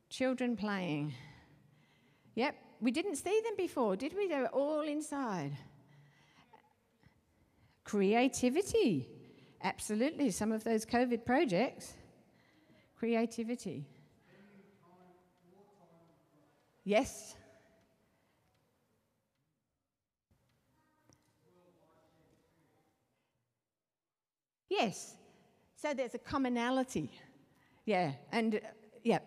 [0.09, 1.13] Children playing.
[2.35, 4.27] Yep, we didn't see them before, did we?
[4.27, 5.57] They were all inside.
[7.83, 9.07] Creativity.
[9.63, 11.93] Absolutely, some of those COVID projects.
[12.97, 13.85] Creativity.
[16.83, 17.35] Yes.
[24.69, 25.15] Yes.
[25.75, 27.09] So there's a commonality.
[27.85, 28.11] Yeah.
[28.31, 28.59] And, uh,
[29.03, 29.19] yeah.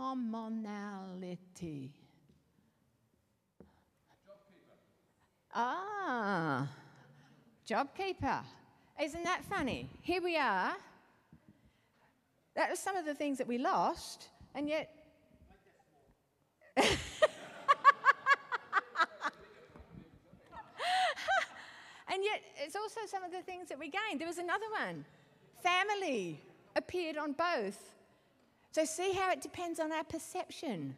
[0.00, 1.92] Commonality.
[5.54, 6.66] Ah,
[7.68, 8.42] JobKeeper.
[8.98, 9.90] Isn't that funny?
[10.00, 10.72] Here we are.
[12.54, 14.88] That was some of the things that we lost, and yet.
[22.12, 24.20] And yet, it's also some of the things that we gained.
[24.20, 25.04] There was another one
[25.62, 26.40] family
[26.74, 27.99] appeared on both.
[28.72, 30.96] So, see how it depends on our perception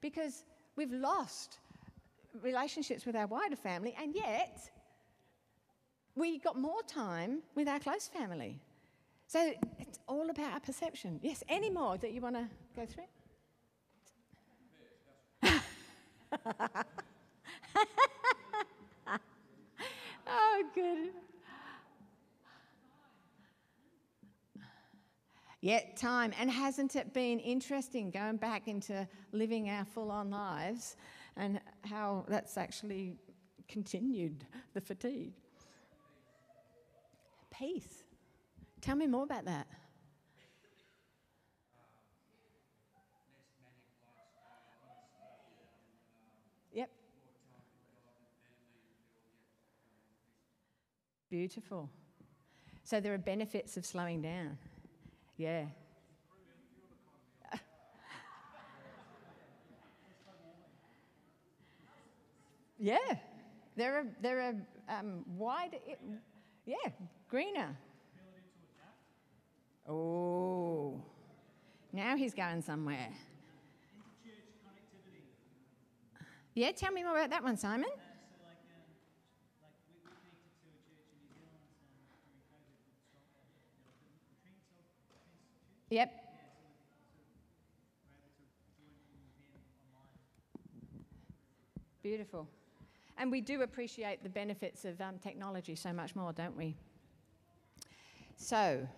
[0.00, 0.42] because
[0.74, 1.58] we've lost
[2.42, 4.70] relationships with our wider family, and yet
[6.16, 8.58] we got more time with our close family.
[9.28, 11.20] So, it's all about our perception.
[11.22, 13.04] Yes, any more that you want to go through?
[20.26, 21.10] oh, good.
[25.62, 26.32] Yet, time.
[26.40, 30.96] And hasn't it been interesting going back into living our full on lives
[31.36, 33.16] and how that's actually
[33.68, 34.44] continued
[34.74, 35.32] the fatigue?
[37.52, 38.02] Peace.
[38.80, 39.68] Tell me more about that.
[46.72, 46.90] Yep.
[51.30, 51.88] Beautiful.
[52.82, 54.58] So there are benefits of slowing down.
[55.36, 55.64] Yeah.
[62.78, 62.96] yeah.
[63.76, 64.54] There are, there are
[64.98, 65.78] um, wide,
[66.66, 66.76] yeah,
[67.28, 67.76] greener.
[69.88, 71.02] Oh.
[71.92, 73.08] Now he's going somewhere.
[76.54, 77.88] Yeah, tell me more about that one, Simon.
[85.92, 86.10] Yep.
[92.02, 92.48] Beautiful.
[93.18, 96.74] And we do appreciate the benefits of um, technology so much more, don't we?
[98.38, 98.88] So,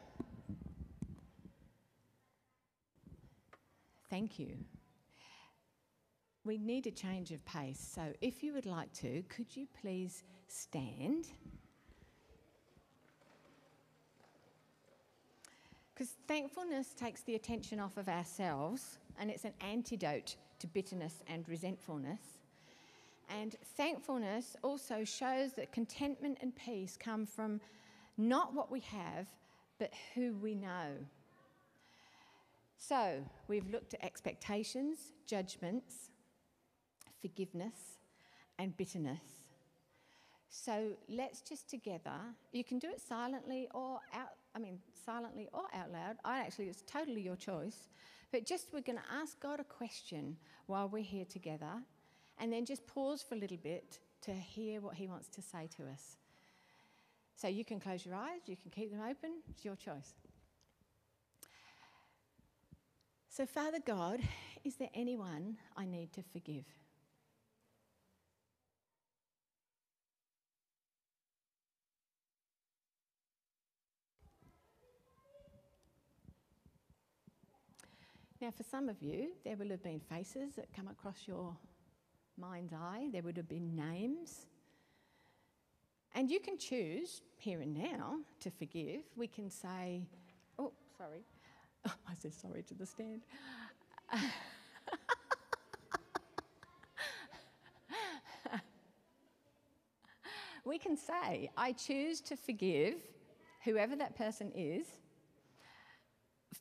[4.08, 4.56] thank you.
[6.44, 10.22] We need a change of pace, so if you would like to, could you please
[10.46, 11.26] stand?
[15.94, 21.48] Because thankfulness takes the attention off of ourselves and it's an antidote to bitterness and
[21.48, 22.20] resentfulness.
[23.30, 27.60] And thankfulness also shows that contentment and peace come from
[28.18, 29.28] not what we have,
[29.78, 30.88] but who we know.
[32.76, 36.10] So we've looked at expectations, judgments,
[37.20, 37.98] forgiveness,
[38.58, 39.22] and bitterness.
[40.50, 42.18] So let's just together,
[42.52, 46.16] you can do it silently or out, I mean, silently or out loud.
[46.24, 47.88] I actually, it's totally your choice.
[48.32, 50.36] But just we're going to ask God a question
[50.66, 51.82] while we're here together
[52.38, 55.68] and then just pause for a little bit to hear what He wants to say
[55.76, 56.16] to us.
[57.36, 60.14] So you can close your eyes, you can keep them open, it's your choice.
[63.28, 64.20] So, Father God,
[64.64, 66.64] is there anyone I need to forgive?
[78.44, 81.56] Now, for some of you, there will have been faces that come across your
[82.36, 84.44] mind's eye, there would have been names.
[86.14, 89.00] And you can choose here and now to forgive.
[89.16, 90.02] We can say,
[90.58, 91.24] oh, sorry.
[91.86, 93.22] I said sorry to the stand.
[100.66, 102.96] we can say, I choose to forgive
[103.64, 104.86] whoever that person is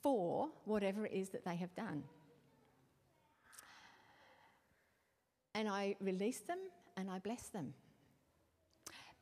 [0.03, 2.03] for whatever it is that they have done.
[5.55, 6.59] And I release them
[6.97, 7.73] and I bless them.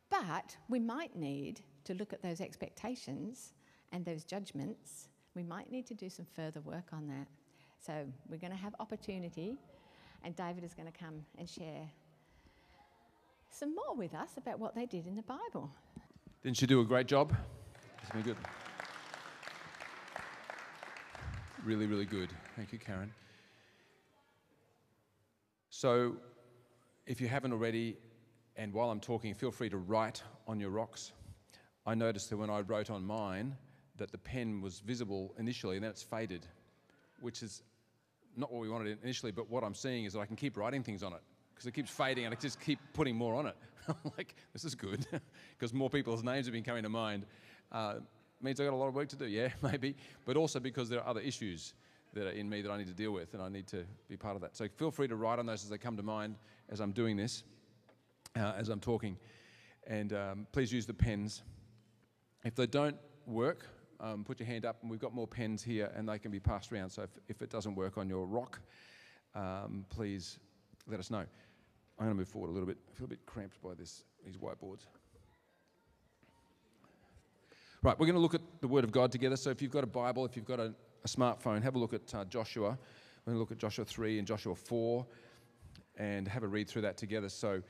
[0.10, 3.54] But we might need to look at those expectations
[3.92, 5.08] and those judgments.
[5.36, 7.28] We might need to do some further work on that.
[7.80, 7.94] So
[8.30, 9.58] we're going to have opportunity,
[10.24, 11.90] and David is going to come and share
[13.50, 15.72] some more with us about what they did in the Bible.
[16.44, 17.36] Didn't she do a great job?
[18.02, 18.38] It's been good.
[21.64, 22.30] Really, really good.
[22.56, 23.14] Thank you, Karen.
[25.70, 26.16] So,
[27.06, 27.98] if you haven't already,
[28.56, 31.12] and while I'm talking, feel free to write on your rocks.
[31.86, 33.56] I noticed that when I wrote on mine,
[33.98, 36.48] that the pen was visible initially and then it's faded,
[37.20, 37.62] which is
[38.36, 40.82] not what we wanted initially, but what I'm seeing is that I can keep writing
[40.82, 41.22] things on it
[41.54, 43.56] because it keeps fading and I just keep putting more on it.
[43.88, 45.06] I'm like, this is good
[45.58, 47.28] because more people's names have been coming to mind.
[47.72, 47.96] Uh,
[48.44, 51.00] means I've got a lot of work to do, yeah, maybe, but also because there
[51.00, 51.74] are other issues
[52.14, 54.18] that are in me that I need to deal with and I need to be
[54.18, 54.56] part of that.
[54.56, 56.36] So feel free to write on those as they come to mind
[56.70, 57.44] as I'm doing this,
[58.36, 59.18] uh, as I'm talking.
[59.88, 61.42] And um, please use the pens.
[62.44, 63.66] If they don't work,
[64.00, 66.40] um, put your hand up, and we've got more pens here and they can be
[66.40, 66.90] passed around.
[66.90, 68.60] So if, if it doesn't work on your rock,
[69.36, 70.40] um, please
[70.88, 71.20] let us know.
[72.00, 72.78] I'm going to move forward a little bit.
[72.90, 74.88] I feel a bit cramped by this, these whiteboards.
[77.84, 79.36] Right, we're going to look at the Word of God together.
[79.36, 80.72] So if you've got a Bible, if you've got a,
[81.04, 82.78] a smartphone, have a look at uh, Joshua.
[83.26, 85.04] We're going to look at Joshua 3 and Joshua 4
[85.98, 87.28] and have a read through that together.
[87.28, 87.64] So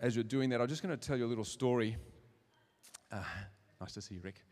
[0.00, 1.98] as you're doing that, I'm just going to tell you a little story.
[3.10, 3.22] Uh,
[3.78, 4.42] nice to see you, Rick.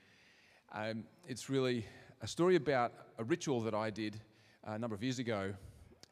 [0.73, 1.87] Um, it's really
[2.21, 4.21] a story about a ritual that I did
[4.65, 5.55] a number of years ago.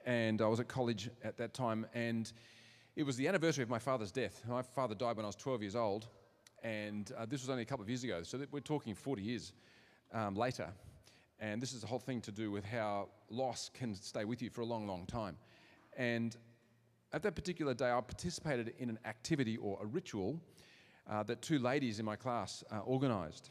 [0.07, 1.85] And I was at college at that time.
[1.93, 2.33] And
[2.97, 4.43] it was the anniversary of my father's death.
[4.49, 6.07] My father died when I was 12 years old.
[6.63, 9.53] And uh, this was only a couple of years ago, so we're talking 40 years
[10.13, 10.69] um, later.
[11.41, 14.51] And this is the whole thing to do with how loss can stay with you
[14.51, 15.37] for a long, long time.
[15.97, 16.37] And
[17.13, 20.41] at that particular day, I participated in an activity or a ritual
[21.09, 23.51] uh, that two ladies in my class uh, organised.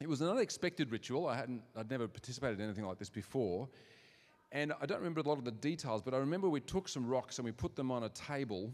[0.00, 1.26] It was an unexpected ritual.
[1.26, 3.68] I hadn't, I'd never participated in anything like this before.
[4.52, 7.06] And I don't remember a lot of the details, but I remember we took some
[7.06, 8.72] rocks and we put them on a table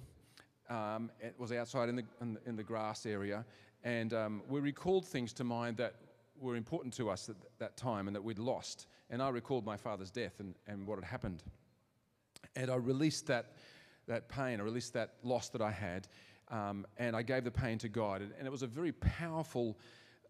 [0.69, 3.45] um, it was outside in the, in the, in the grass area,
[3.85, 5.95] and um, we recalled things to mind that
[6.41, 8.87] were important to us at that time and that we'd lost.
[9.11, 11.43] And I recalled my father's death and, and what had happened.
[12.57, 13.53] And I released that,
[14.07, 16.09] that pain, I released that loss that I had,
[16.51, 18.23] um, and I gave the pain to God.
[18.23, 19.79] And, and it was a very powerful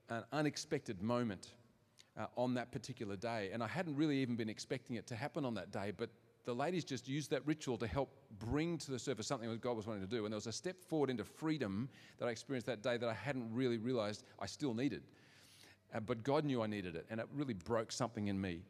[0.08, 1.52] and unexpected moment
[2.18, 3.50] uh, on that particular day.
[3.52, 6.10] And I hadn't really even been expecting it to happen on that day, but
[6.46, 9.76] the ladies just used that ritual to help bring to the surface something that God
[9.76, 10.24] was wanting to do.
[10.24, 11.88] And there was a step forward into freedom
[12.18, 15.02] that I experienced that day that I hadn't really realized I still needed.
[15.92, 18.60] Uh, but God knew I needed it, and it really broke something in me.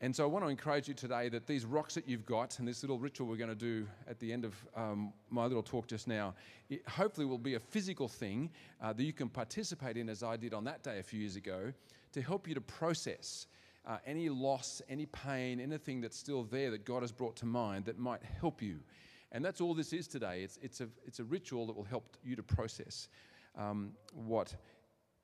[0.00, 2.68] And so I want to encourage you today that these rocks that you've got and
[2.68, 5.86] this little ritual we're going to do at the end of um, my little talk
[5.86, 6.34] just now,
[6.68, 8.50] it hopefully will be a physical thing
[8.82, 11.36] uh, that you can participate in, as I did on that day a few years
[11.36, 11.72] ago,
[12.12, 13.46] to help you to process
[13.86, 17.84] uh, any loss, any pain, anything that's still there that God has brought to mind
[17.84, 18.80] that might help you.
[19.32, 20.42] And that's all this is today.
[20.42, 23.08] It's, it's, a, it's a ritual that will help you to process
[23.56, 24.54] um, what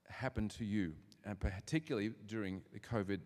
[0.09, 0.95] happened to you,
[1.25, 3.21] and particularly during the COVID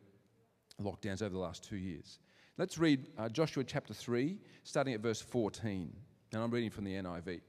[0.81, 2.19] lockdowns over the last two years.
[2.59, 5.95] Let's read uh, Joshua chapter 3, starting at verse 14.
[6.33, 7.41] And I'm reading from the NIV.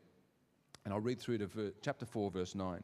[0.84, 2.82] And I'll read through to ver- chapter 4, verse 9.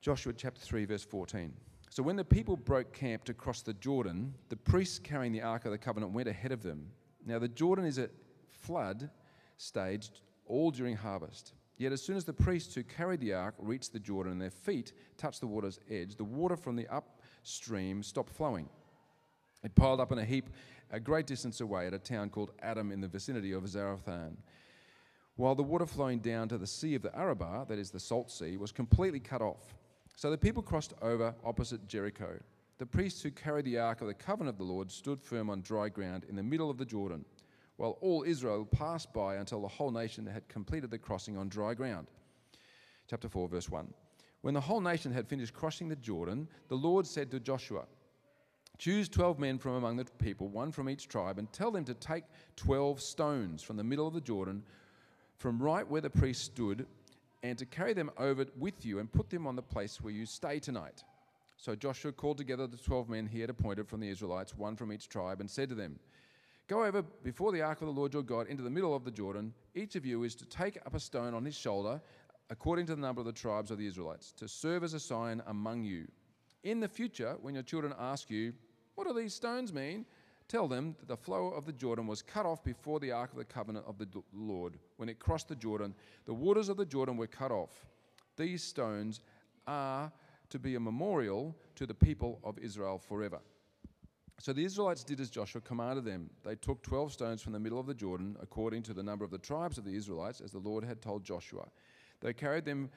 [0.00, 1.52] Joshua chapter 3, verse 14.
[1.90, 5.64] So when the people broke camp to cross the Jordan, the priests carrying the Ark
[5.64, 6.90] of the Covenant went ahead of them.
[7.26, 8.10] Now the Jordan is at
[8.50, 9.10] flood
[9.56, 10.10] stage
[10.46, 11.52] all during harvest.
[11.76, 14.50] Yet as soon as the priests who carried the ark reached the Jordan and their
[14.50, 18.68] feet touched the water's edge, the water from the upstream stopped flowing.
[19.62, 20.50] It piled up in a heap
[20.90, 24.36] a great distance away at a town called Adam in the vicinity of Zarethan.
[25.36, 28.30] While the water flowing down to the sea of the Arabah, that is the Salt
[28.30, 29.77] Sea, was completely cut off.
[30.18, 32.40] So the people crossed over opposite Jericho.
[32.78, 35.60] The priests who carried the ark of the covenant of the Lord stood firm on
[35.60, 37.24] dry ground in the middle of the Jordan,
[37.76, 41.72] while all Israel passed by until the whole nation had completed the crossing on dry
[41.72, 42.08] ground.
[43.08, 43.94] Chapter 4, verse 1.
[44.40, 47.84] When the whole nation had finished crossing the Jordan, the Lord said to Joshua,
[48.76, 51.94] Choose 12 men from among the people, one from each tribe, and tell them to
[51.94, 52.24] take
[52.56, 54.64] 12 stones from the middle of the Jordan,
[55.36, 56.88] from right where the priest stood,
[57.42, 60.26] and to carry them over with you and put them on the place where you
[60.26, 61.04] stay tonight.
[61.56, 64.92] So Joshua called together the 12 men he had appointed from the Israelites, one from
[64.92, 65.98] each tribe, and said to them,
[66.68, 69.10] Go over before the ark of the Lord your God into the middle of the
[69.10, 69.54] Jordan.
[69.74, 72.00] Each of you is to take up a stone on his shoulder,
[72.50, 75.42] according to the number of the tribes of the Israelites, to serve as a sign
[75.46, 76.06] among you.
[76.64, 78.52] In the future, when your children ask you,
[78.94, 80.04] what do these stones mean?
[80.48, 83.38] Tell them that the flow of the Jordan was cut off before the ark of
[83.38, 84.78] the covenant of the Lord.
[84.96, 85.94] When it crossed the Jordan,
[86.24, 87.86] the waters of the Jordan were cut off.
[88.36, 89.20] These stones
[89.66, 90.10] are
[90.48, 93.40] to be a memorial to the people of Israel forever.
[94.40, 96.30] So the Israelites did as Joshua commanded them.
[96.44, 99.30] They took 12 stones from the middle of the Jordan, according to the number of
[99.30, 101.66] the tribes of the Israelites, as the Lord had told Joshua.
[102.20, 102.88] They carried them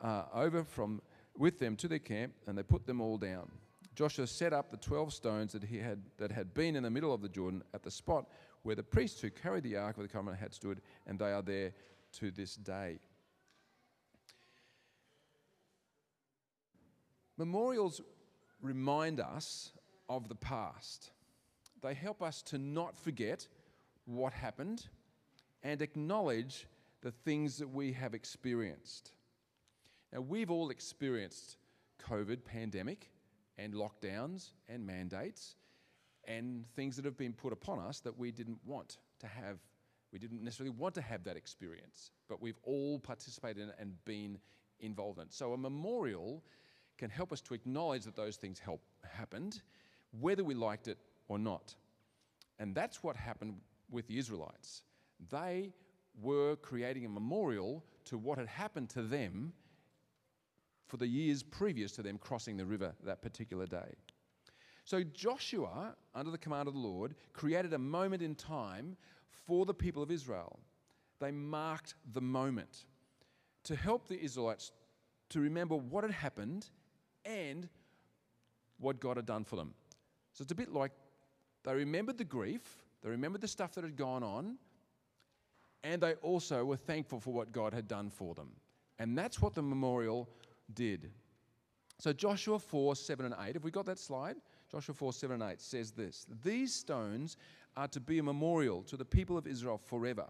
[0.00, 1.02] uh, over from
[1.36, 3.50] with them to their camp, and they put them all down.
[3.94, 7.14] Joshua set up the 12 stones that, he had, that had been in the middle
[7.14, 8.26] of the Jordan at the spot
[8.62, 11.42] where the priests who carried the Ark of the Covenant had stood, and they are
[11.42, 11.72] there
[12.14, 12.98] to this day.
[17.36, 18.00] Memorials
[18.62, 19.72] remind us
[20.08, 21.10] of the past.
[21.82, 23.46] They help us to not forget
[24.06, 24.86] what happened
[25.62, 26.66] and acknowledge
[27.02, 29.12] the things that we have experienced.
[30.12, 31.56] Now, we've all experienced
[32.08, 33.10] COVID pandemic
[33.58, 35.56] and lockdowns and mandates
[36.26, 39.58] and things that have been put upon us that we didn't want to have.
[40.12, 43.92] We didn't necessarily want to have that experience, but we've all participated in it and
[44.04, 44.38] been
[44.80, 45.32] involved in it.
[45.32, 46.42] So a memorial
[46.98, 49.60] can help us to acknowledge that those things help, happened,
[50.20, 50.98] whether we liked it
[51.28, 51.74] or not.
[52.58, 53.56] And that's what happened
[53.90, 54.82] with the Israelites.
[55.30, 55.72] They
[56.20, 59.52] were creating a memorial to what had happened to them
[60.86, 63.94] for the years previous to them crossing the river that particular day.
[64.84, 68.96] So Joshua, under the command of the Lord, created a moment in time
[69.46, 70.58] for the people of Israel.
[71.20, 72.84] They marked the moment
[73.64, 74.72] to help the Israelites
[75.30, 76.68] to remember what had happened
[77.24, 77.68] and
[78.78, 79.72] what God had done for them.
[80.32, 80.92] So it's a bit like
[81.64, 84.58] they remembered the grief, they remembered the stuff that had gone on,
[85.82, 88.50] and they also were thankful for what God had done for them.
[88.98, 90.28] And that's what the memorial
[90.72, 91.10] did.
[91.98, 94.36] So Joshua 4, 7 and 8, have we got that slide?
[94.70, 97.36] Joshua 4, 7 and 8 says this These stones
[97.76, 100.26] are to be a memorial to the people of Israel forever.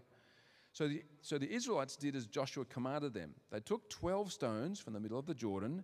[0.71, 3.33] So the, so the Israelites did as Joshua commanded them.
[3.49, 5.83] They took 12 stones from the middle of the Jordan,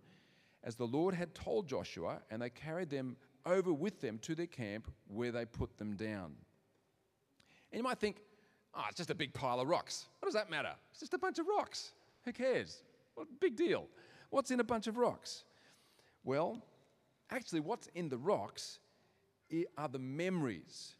[0.63, 4.47] as the Lord had told Joshua, and they carried them over with them to their
[4.47, 6.33] camp where they put them down.
[7.71, 8.17] And you might think,
[8.75, 10.07] oh, it's just a big pile of rocks.
[10.19, 10.73] What does that matter?
[10.91, 11.93] It's just a bunch of rocks.
[12.25, 12.83] Who cares?
[13.15, 13.87] What big deal?
[14.31, 15.43] What's in a bunch of rocks?
[16.23, 16.63] Well,
[17.29, 18.79] actually, what's in the rocks
[19.77, 20.95] are the memories,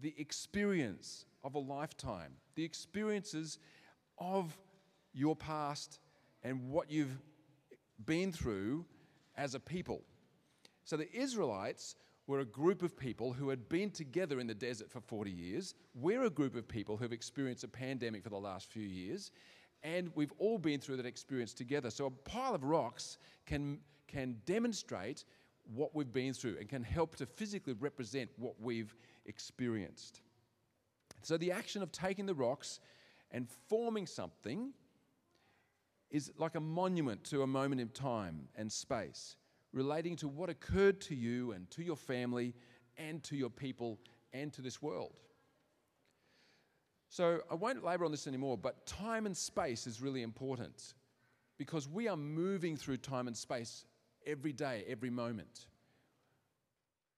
[0.00, 3.58] the experience of a lifetime, the experiences
[4.18, 4.56] of
[5.12, 5.98] your past
[6.44, 7.18] and what you've
[8.04, 8.84] been through
[9.36, 10.02] as a people.
[10.84, 11.96] So the Israelites
[12.28, 15.74] were a group of people who had been together in the desert for 40 years.
[15.94, 19.32] We're a group of people who've experienced a pandemic for the last few years
[19.86, 21.90] and we've all been through that experience together.
[21.90, 23.78] So a pile of rocks can,
[24.08, 25.24] can demonstrate
[25.74, 30.22] what we've been through and can help to physically represent what we've experienced.
[31.22, 32.80] So the action of taking the rocks
[33.30, 34.72] and forming something
[36.10, 39.36] is like a monument to a moment in time and space,
[39.72, 42.54] relating to what occurred to you and to your family
[42.96, 44.00] and to your people
[44.32, 45.20] and to this world.
[47.16, 50.92] So I won't labor on this anymore, but time and space is really important
[51.56, 53.86] because we are moving through time and space
[54.26, 55.68] every day, every moment.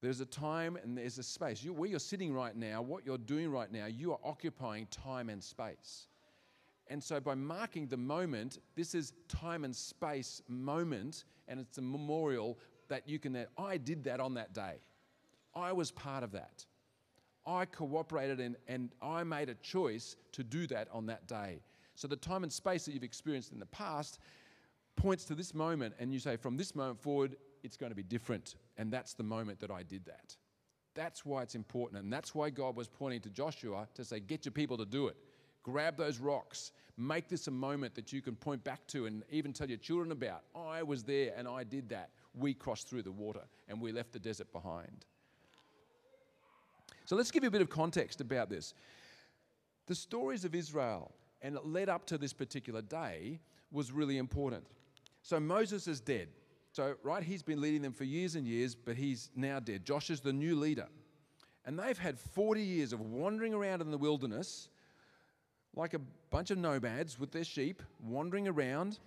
[0.00, 1.64] There's a time and there's a space.
[1.64, 5.30] You, where you're sitting right now, what you're doing right now, you are occupying time
[5.30, 6.06] and space.
[6.86, 11.82] And so, by marking the moment, this is time and space moment, and it's a
[11.82, 13.46] memorial that you can.
[13.58, 14.76] I did that on that day.
[15.56, 16.66] I was part of that.
[17.48, 21.62] I cooperated and, and I made a choice to do that on that day.
[21.94, 24.18] So, the time and space that you've experienced in the past
[24.96, 28.02] points to this moment, and you say, from this moment forward, it's going to be
[28.02, 28.56] different.
[28.76, 30.36] And that's the moment that I did that.
[30.94, 32.02] That's why it's important.
[32.02, 35.06] And that's why God was pointing to Joshua to say, get your people to do
[35.06, 35.16] it.
[35.62, 36.72] Grab those rocks.
[36.96, 40.12] Make this a moment that you can point back to and even tell your children
[40.12, 40.42] about.
[40.54, 42.10] I was there and I did that.
[42.34, 45.06] We crossed through the water and we left the desert behind.
[47.08, 48.74] So let's give you a bit of context about this.
[49.86, 53.40] The stories of Israel and it led up to this particular day
[53.72, 54.66] was really important.
[55.22, 56.28] So Moses is dead.
[56.72, 59.86] So, right, he's been leading them for years and years, but he's now dead.
[59.86, 60.86] Josh is the new leader.
[61.64, 64.68] And they've had 40 years of wandering around in the wilderness
[65.74, 68.98] like a bunch of nomads with their sheep, wandering around.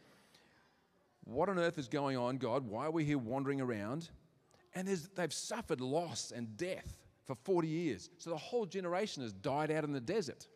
[1.25, 2.65] What on earth is going on, God?
[2.65, 4.09] Why are we here wandering around?
[4.73, 7.00] And they've suffered loss and death
[7.35, 8.09] for 40 years.
[8.17, 10.47] So the whole generation has died out in the desert.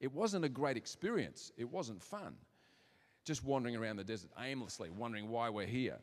[0.00, 2.34] It wasn't a great experience, it wasn't fun.
[3.24, 5.98] Just wandering around the desert aimlessly, wondering why we're here.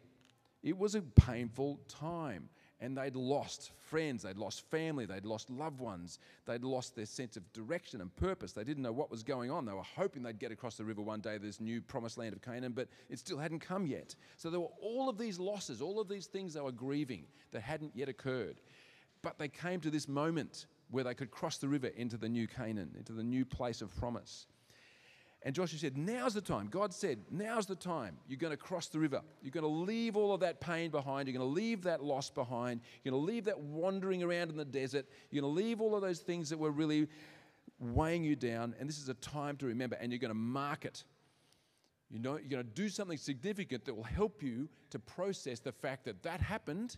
[0.64, 2.50] It was a painful time
[2.80, 7.38] and they'd lost friends, they'd lost family, they'd lost loved ones, they'd lost their sense
[7.38, 8.54] of direction and purpose.
[8.54, 9.66] They didn't know what was going on.
[9.66, 12.34] They were hoping they'd get across the river one day, to this new promised land
[12.34, 14.16] of Canaan, but it still hadn't come yet.
[14.38, 17.62] So there were all of these losses, all of these things they were grieving that
[17.62, 18.62] hadn't yet occurred.
[19.22, 22.48] But they came to this moment where they could cross the river into the new
[22.48, 24.48] Canaan, into the new place of promise.
[25.44, 26.68] And Joshua said, Now's the time.
[26.68, 28.18] God said, Now's the time.
[28.28, 29.22] You're going to cross the river.
[29.42, 31.28] You're going to leave all of that pain behind.
[31.28, 32.82] You're going to leave that loss behind.
[33.04, 35.08] You're going to leave that wandering around in the desert.
[35.32, 37.08] You're going to leave all of those things that were really
[37.80, 38.76] weighing you down.
[38.80, 39.98] And this is a time to remember.
[40.00, 41.04] And you're going to mark it.
[42.12, 45.72] You know, you're going to do something significant that will help you to process the
[45.72, 46.98] fact that that happened.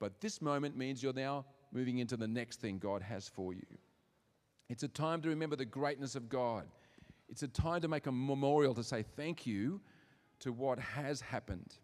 [0.00, 3.66] But this moment means you're now moving into the next thing God has for you.
[4.68, 6.64] It's a time to remember the greatness of God.
[7.28, 9.80] It's a time to make a memorial to say thank you
[10.40, 11.76] to what has happened.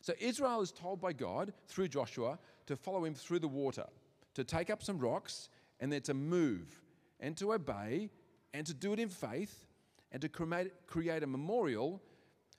[0.00, 3.86] So Israel is told by God through Joshua to follow him through the water,
[4.34, 5.48] to take up some rocks,
[5.80, 6.80] and then to move
[7.18, 8.10] and to obey
[8.54, 9.66] and to do it in faith
[10.12, 12.00] and to create, a memorial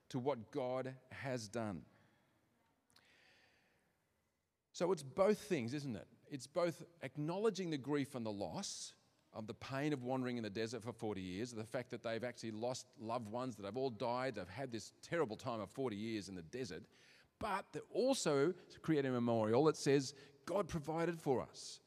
[0.10, 1.82] to what God has done.
[4.78, 6.06] So it's both things, isn't it?
[6.30, 8.94] It's both acknowledging the grief and the loss
[9.34, 12.24] of the pain of wandering in the desert for 40 years, the fact that they've
[12.24, 15.96] actually lost loved ones, that have all died, they've had this terrible time of 40
[15.96, 16.84] years in the desert,
[17.40, 18.54] but they're also
[18.84, 20.14] creating a memorial that says,
[20.46, 21.80] God provided for us.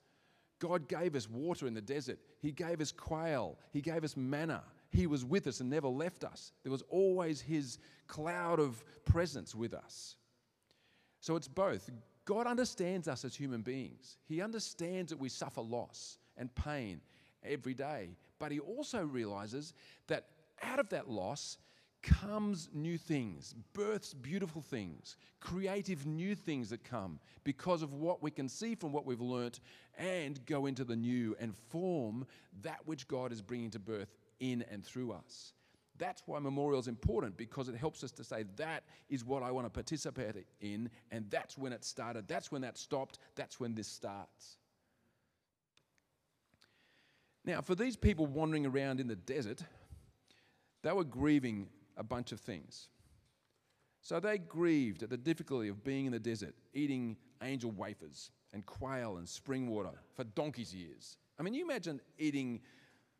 [0.59, 2.18] God gave us water in the desert.
[2.41, 3.57] He gave us quail.
[3.72, 4.64] He gave us manna.
[4.91, 6.51] He was with us and never left us.
[6.64, 7.78] There was always His
[8.09, 10.16] cloud of presence with us.
[11.20, 11.88] So it's both.
[12.30, 17.00] God understands us as human beings, He understands that we suffer loss and pain
[17.42, 18.10] every day.
[18.38, 19.74] But he also realizes
[20.06, 20.26] that
[20.62, 21.58] out of that loss
[22.04, 28.30] comes new things, births beautiful things, creative new things that come because of what we
[28.30, 29.58] can see from what we've learnt
[29.98, 32.24] and go into the new and form
[32.62, 35.52] that which God is bringing to birth in and through us.
[36.01, 39.51] That's why memorial is important because it helps us to say, that is what I
[39.51, 43.74] want to participate in, and that's when it started, that's when that stopped, that's when
[43.74, 44.57] this starts.
[47.44, 49.62] Now, for these people wandering around in the desert,
[50.82, 52.88] they were grieving a bunch of things.
[54.01, 58.64] So they grieved at the difficulty of being in the desert, eating angel wafers and
[58.64, 61.18] quail and spring water for donkey's years.
[61.38, 62.62] I mean, you imagine eating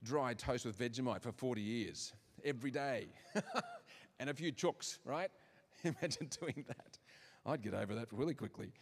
[0.03, 2.15] dry toast with Vegemite for 40 years,
[2.45, 3.09] every day,
[4.21, 5.31] and a few chooks, right?
[5.85, 6.99] Imagine doing that.
[7.47, 8.73] I'd get over that really quickly.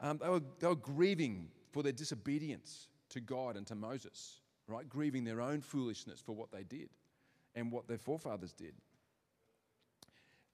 [0.00, 4.88] Um, they, were, they were grieving for their disobedience to God and to Moses right?
[4.88, 6.88] Grieving their own foolishness for what they did
[7.54, 8.74] and what their forefathers did.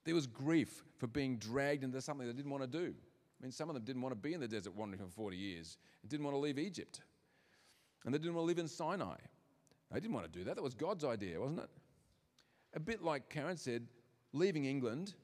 [0.05, 2.95] There was grief for being dragged into something they didn't want to do.
[2.95, 5.37] I mean, some of them didn't want to be in the desert wandering for 40
[5.37, 7.01] years and didn't want to leave Egypt.
[8.05, 9.17] And they didn't want to live in Sinai.
[9.93, 10.57] They didn't want to do that.
[10.57, 11.71] That was God's idea, wasn't it?
[12.75, 13.87] A bit like Karen said,
[14.33, 15.15] leaving England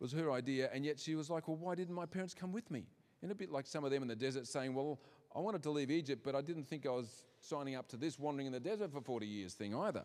[0.00, 2.70] was her idea, and yet she was like, Well, why didn't my parents come with
[2.70, 2.86] me?
[3.22, 4.98] And a bit like some of them in the desert saying, Well,
[5.34, 8.18] I wanted to leave Egypt, but I didn't think I was signing up to this
[8.18, 10.04] wandering in the desert for 40 years thing either.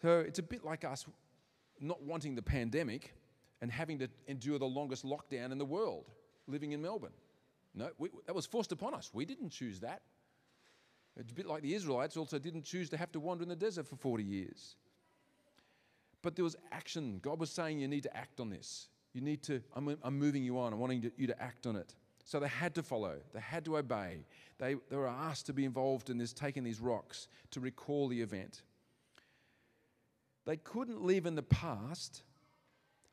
[0.00, 1.06] So it's a bit like us
[1.80, 3.14] not wanting the pandemic
[3.60, 6.10] and having to endure the longest lockdown in the world
[6.46, 7.12] living in Melbourne.
[7.74, 9.10] No, we, that was forced upon us.
[9.14, 10.02] We didn't choose that.
[11.16, 13.56] It's a bit like the Israelites also didn't choose to have to wander in the
[13.56, 14.76] desert for 40 years.
[16.22, 17.18] But there was action.
[17.20, 18.88] God was saying, You need to act on this.
[19.12, 20.72] You need to, I'm, I'm moving you on.
[20.72, 21.94] I'm wanting to, you to act on it.
[22.24, 24.24] So they had to follow, they had to obey.
[24.58, 28.20] They, they were asked to be involved in this, taking these rocks to recall the
[28.20, 28.62] event.
[30.46, 32.22] They couldn't live in the past,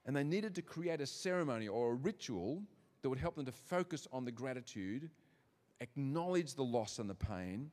[0.05, 2.61] and they needed to create a ceremony or a ritual
[3.01, 5.09] that would help them to focus on the gratitude,
[5.79, 7.71] acknowledge the loss and the pain,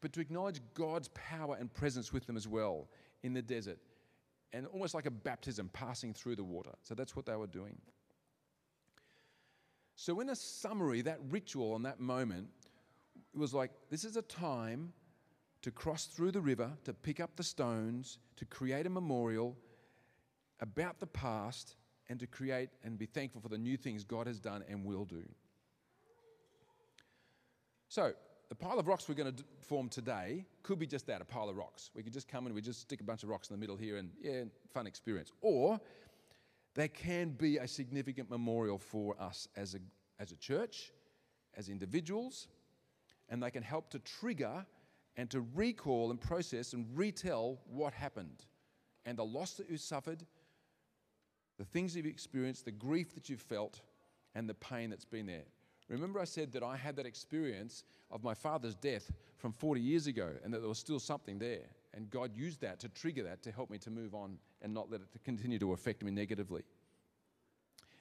[0.00, 2.88] but to acknowledge God's power and presence with them as well
[3.22, 3.78] in the desert
[4.54, 6.70] and almost like a baptism passing through the water.
[6.84, 7.76] So that's what they were doing.
[9.96, 12.48] So, in a summary, that ritual and that moment,
[13.32, 14.92] it was like this is a time
[15.62, 19.56] to cross through the river, to pick up the stones, to create a memorial
[20.60, 21.76] about the past,
[22.08, 25.04] and to create and be thankful for the new things God has done and will
[25.04, 25.22] do.
[27.88, 28.12] So,
[28.48, 31.48] the pile of rocks we're going to form today could be just that a pile
[31.48, 31.90] of rocks.
[31.94, 33.76] We could just come and we just stick a bunch of rocks in the middle
[33.76, 35.32] here and, yeah, fun experience.
[35.40, 35.80] Or
[36.74, 39.78] they can be a significant memorial for us as a,
[40.18, 40.92] as a church,
[41.56, 42.48] as individuals,
[43.28, 44.66] and they can help to trigger
[45.16, 48.44] and to recall and process and retell what happened
[49.06, 50.24] and the loss that you suffered,
[51.58, 53.80] the things you've experienced, the grief that you've felt,
[54.34, 55.44] and the pain that's been there.
[55.88, 60.06] Remember, I said that I had that experience of my father's death from 40 years
[60.06, 61.66] ago and that there was still something there.
[61.92, 64.90] And God used that to trigger that to help me to move on and not
[64.90, 66.62] let it to continue to affect me negatively.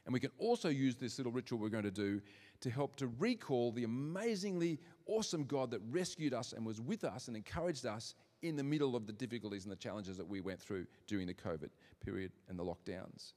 [0.05, 2.21] And we can also use this little ritual we're going to do
[2.61, 7.27] to help to recall the amazingly awesome God that rescued us and was with us
[7.27, 10.59] and encouraged us in the middle of the difficulties and the challenges that we went
[10.59, 11.69] through during the COVID
[12.03, 13.34] period and the lockdowns.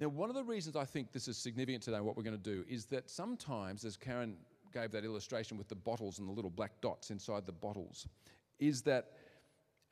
[0.00, 2.42] Now, one of the reasons I think this is significant today, what we're going to
[2.42, 4.36] do, is that sometimes, as Karen
[4.72, 8.08] gave that illustration with the bottles and the little black dots inside the bottles,
[8.58, 9.12] is that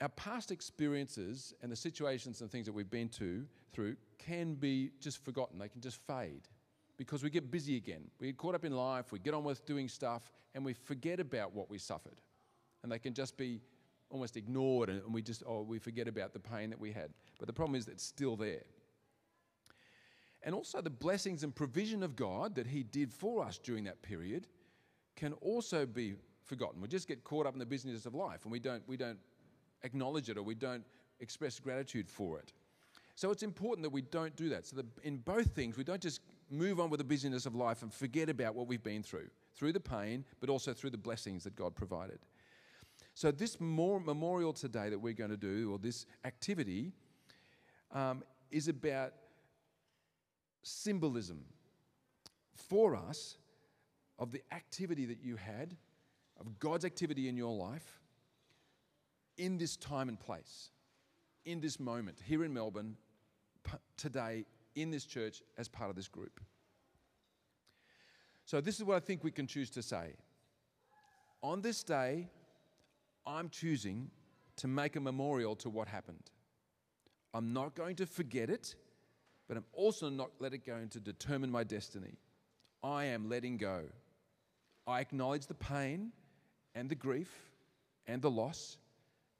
[0.01, 4.91] our past experiences and the situations and things that we've been to through can be
[5.01, 5.59] just forgotten.
[5.59, 6.49] They can just fade
[6.97, 8.03] because we get busy again.
[8.19, 11.21] We get caught up in life, we get on with doing stuff, and we forget
[11.21, 12.21] about what we suffered.
[12.83, 13.61] And they can just be
[14.11, 17.11] almost ignored, and we just, oh, we forget about the pain that we had.
[17.39, 18.63] But the problem is that it's still there.
[20.45, 24.03] And also, the blessings and provision of God that He did for us during that
[24.03, 24.49] period
[25.15, 26.81] can also be forgotten.
[26.81, 29.19] We just get caught up in the business of life and we don't, we don't
[29.83, 30.85] acknowledge it or we don't
[31.21, 32.53] express gratitude for it.
[33.15, 34.67] So it's important that we don't do that.
[34.67, 36.21] So that in both things, we don't just
[36.51, 39.73] move on with the busyness of life and forget about what we've been through, through
[39.73, 42.19] the pain, but also through the blessings that God provided.
[43.15, 46.93] So this memorial today that we're going to do, or this activity,
[47.93, 49.13] um, is about
[50.63, 51.45] symbolism
[52.55, 53.37] for us
[54.19, 55.77] of the activity that you had,
[56.39, 58.01] of God's activity in your life
[59.39, 60.71] in this time and place,
[61.45, 62.97] in this moment, here in Melbourne,
[63.97, 64.45] today,
[64.75, 66.41] in this church, as part of this group.
[68.45, 70.15] So, this is what I think we can choose to say.
[71.43, 72.29] On this day,
[73.27, 74.11] I'm choosing
[74.57, 76.31] to make a memorial to what happened.
[77.35, 78.75] I'm not going to forget it
[79.49, 82.19] but I'm also not let it go to determine my destiny.
[82.83, 83.83] I am letting go.
[84.87, 86.13] I acknowledge the pain
[86.75, 87.33] and the grief
[88.07, 88.79] and the loss,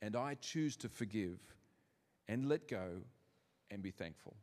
[0.01, 1.39] and I choose to forgive
[2.29, 2.89] and let go
[3.71, 4.37] and be thankful.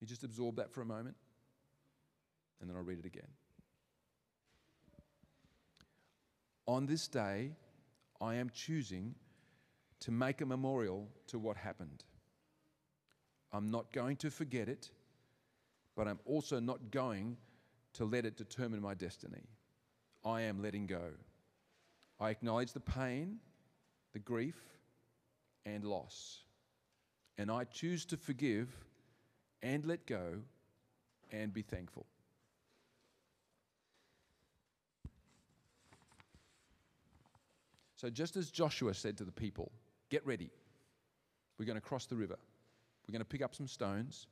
[0.00, 1.16] You just absorb that for a moment,
[2.60, 3.28] and then I'll read it again.
[6.66, 7.52] On this day,
[8.20, 9.14] I am choosing
[10.02, 12.02] to make a memorial to what happened.
[13.52, 14.90] I'm not going to forget it,
[15.96, 17.36] but I'm also not going
[17.94, 19.44] to let it determine my destiny.
[20.24, 21.10] I am letting go.
[22.18, 23.36] I acknowledge the pain,
[24.12, 24.56] the grief,
[25.64, 26.40] and loss.
[27.38, 28.68] And I choose to forgive
[29.62, 30.34] and let go
[31.30, 32.06] and be thankful.
[37.94, 39.70] So, just as Joshua said to the people,
[40.12, 40.50] Get ready.
[41.58, 42.36] We're going to cross the river.
[43.08, 44.26] We're going to pick up some stones.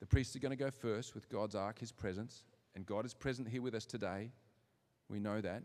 [0.00, 2.44] The priests are going to go first with God's ark, his presence,
[2.76, 4.30] and God is present here with us today.
[5.08, 5.62] We know that.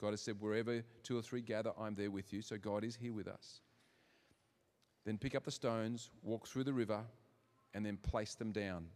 [0.00, 2.42] God has said, wherever two or three gather, I'm there with you.
[2.42, 3.60] So God is here with us.
[5.04, 7.00] Then pick up the stones, walk through the river,
[7.74, 8.86] and then place them down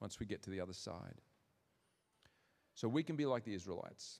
[0.00, 1.20] once we get to the other side.
[2.74, 4.18] So we can be like the Israelites.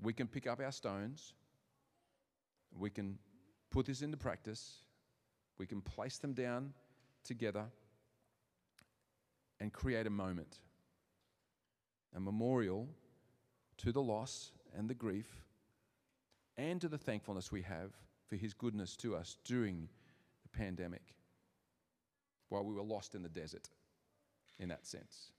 [0.00, 1.34] We can pick up our stones,
[2.78, 3.18] we can
[3.70, 4.78] put this into practice,
[5.58, 6.72] we can place them down
[7.24, 7.64] together
[9.60, 10.58] and create a moment,
[12.16, 12.88] a memorial
[13.78, 15.42] to the loss and the grief
[16.56, 17.92] and to the thankfulness we have
[18.26, 19.88] for His goodness to us during
[20.42, 21.14] the pandemic
[22.48, 23.68] while we were lost in the desert,
[24.58, 25.32] in that sense.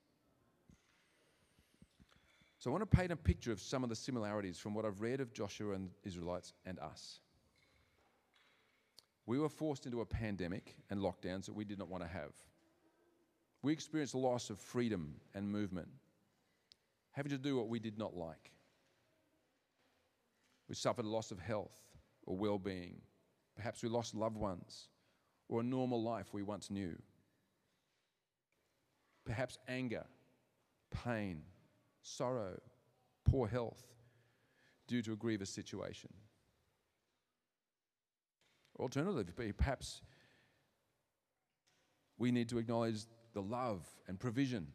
[2.60, 5.02] So I want to paint a picture of some of the similarities from what I've
[5.02, 7.20] read of Joshua and Israelites and us.
[9.26, 12.34] We were forced into a pandemic and lockdowns that we did not want to have.
[13.62, 15.88] We experienced a loss of freedom and movement,
[17.12, 18.52] having to do what we did not like.
[20.68, 21.80] We suffered a loss of health
[22.26, 23.02] or well being.
[23.56, 24.88] Perhaps we lost loved ones
[25.48, 26.96] or a normal life we once knew.
[29.26, 30.06] Perhaps anger,
[30.92, 31.44] pain,
[32.02, 32.60] sorrow,
[33.24, 33.86] poor health
[34.88, 36.10] due to a grievous situation.
[38.80, 40.02] Alternatively, perhaps
[42.18, 43.02] we need to acknowledge
[43.34, 44.68] the love and provision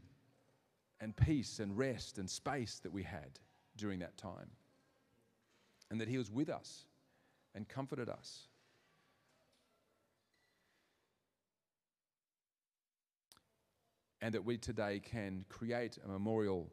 [1.00, 3.38] and peace and rest and space that we had
[3.76, 4.50] during that time.
[5.90, 6.84] And that He was with us
[7.54, 8.48] and comforted us.
[14.20, 16.70] And that we today can create a memorial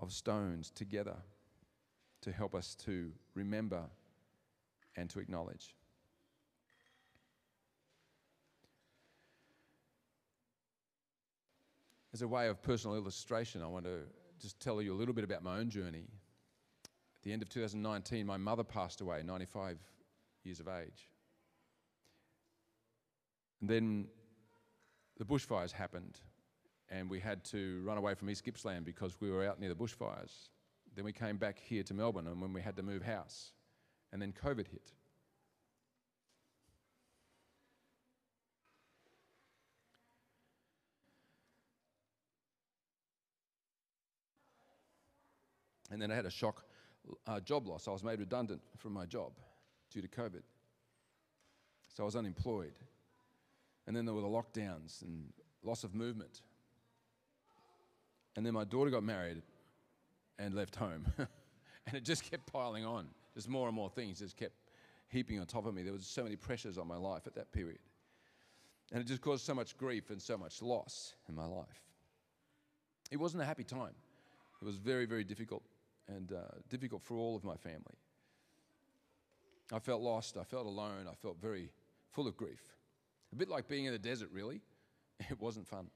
[0.00, 1.16] of stones together
[2.22, 3.84] to help us to remember
[4.96, 5.74] and to acknowledge.
[12.14, 14.02] As a way of personal illustration, I want to
[14.40, 16.06] just tell you a little bit about my own journey.
[17.16, 19.80] At the end of 2019, my mother passed away, 95
[20.44, 21.10] years of age.
[23.60, 24.06] And then
[25.18, 26.20] the bushfires happened,
[26.88, 29.74] and we had to run away from East Gippsland because we were out near the
[29.74, 30.50] bushfires.
[30.94, 33.50] Then we came back here to Melbourne, and when we had to move house,
[34.12, 34.92] and then COVID hit.
[45.94, 46.64] And then I had a shock
[47.28, 47.86] uh, job loss.
[47.86, 49.30] I was made redundant from my job
[49.92, 50.42] due to COVID.
[51.96, 52.74] So I was unemployed.
[53.86, 55.32] And then there were the lockdowns and
[55.62, 56.40] loss of movement.
[58.34, 59.40] And then my daughter got married
[60.40, 61.04] and left home.
[61.16, 63.06] and it just kept piling on.
[63.32, 64.54] Just more and more things just kept
[65.06, 65.84] heaping on top of me.
[65.84, 67.78] There was so many pressures on my life at that period.
[68.90, 71.84] And it just caused so much grief and so much loss in my life.
[73.12, 73.94] It wasn't a happy time.
[74.60, 75.62] It was very, very difficult
[76.08, 77.98] and uh, difficult for all of my family.
[79.72, 81.70] I felt lost, I felt alone, I felt very
[82.12, 82.62] full of grief.
[83.32, 84.60] A bit like being in the desert, really.
[85.30, 85.86] It wasn't fun.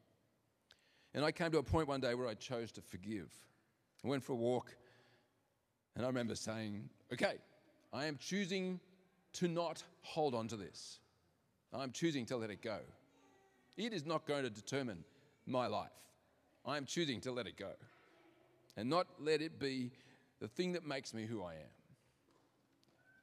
[1.12, 3.30] And I came to a point one day where I chose to forgive.
[4.04, 4.74] I went for a walk,
[5.96, 7.34] and I remember saying, Okay,
[7.92, 8.78] I am choosing
[9.34, 11.00] to not hold on to this.
[11.72, 12.78] I'm choosing to let it go.
[13.76, 15.04] It is not going to determine
[15.46, 15.90] my life.
[16.64, 17.72] I am choosing to let it go
[18.78, 19.90] and not let it be
[20.40, 21.74] the thing that makes me who I am.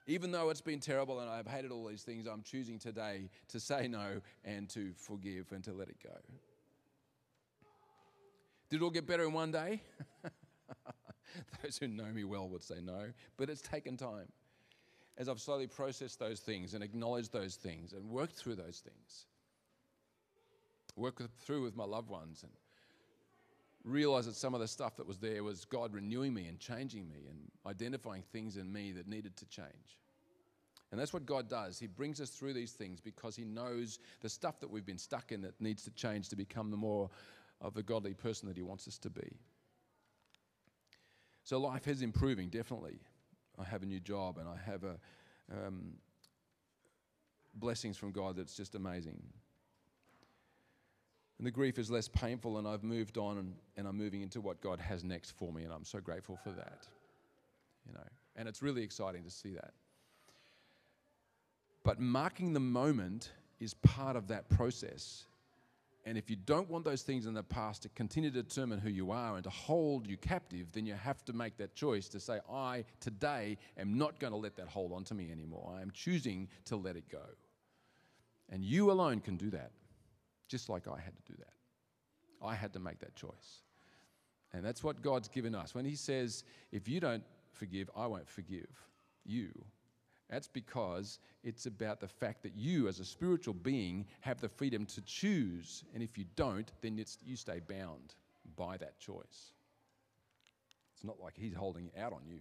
[0.06, 3.60] Even though it's been terrible and I've hated all these things, I'm choosing today to
[3.60, 6.14] say no and to forgive and to let it go.
[8.70, 9.82] Did it all get better in one day?
[11.64, 14.28] those who know me well would say no, but it's taken time.
[15.18, 19.26] As I've slowly processed those things and acknowledged those things and worked through those things,
[20.98, 22.52] worked through with my loved ones and
[23.86, 27.08] realized that some of the stuff that was there was God renewing me and changing
[27.08, 30.00] me and identifying things in me that needed to change.
[30.92, 31.80] And that's what God does.
[31.80, 35.32] He brings us through these things because He knows the stuff that we've been stuck
[35.32, 37.10] in that needs to change to become the more
[37.62, 39.38] of the godly person that He wants us to be.
[41.44, 43.00] So life is improving, definitely.
[43.60, 44.98] I have a new job and I have a,
[45.52, 45.94] um,
[47.56, 49.22] blessings from God that's just amazing.
[51.38, 54.40] And the grief is less painful, and I've moved on and, and I'm moving into
[54.40, 56.88] what God has next for me, and I'm so grateful for that.
[57.86, 59.74] You know, and it's really exciting to see that.
[61.84, 65.26] But marking the moment is part of that process.
[66.06, 68.90] And if you don't want those things in the past to continue to determine who
[68.90, 72.20] you are and to hold you captive, then you have to make that choice to
[72.20, 75.74] say, I today am not going to let that hold on to me anymore.
[75.78, 77.24] I am choosing to let it go.
[78.50, 79.72] And you alone can do that
[80.48, 82.46] just like I had to do that.
[82.46, 83.64] I had to make that choice.
[84.54, 85.76] And that's what God's given us.
[85.76, 88.70] When He says, if you don't forgive, I won't forgive
[89.26, 89.50] you.
[90.30, 94.86] That's because it's about the fact that you, as a spiritual being, have the freedom
[94.88, 95.84] to choose.
[95.94, 98.16] And if you don't, then you stay bound
[98.56, 99.52] by that choice.
[100.94, 102.40] It's not like He's holding out on you.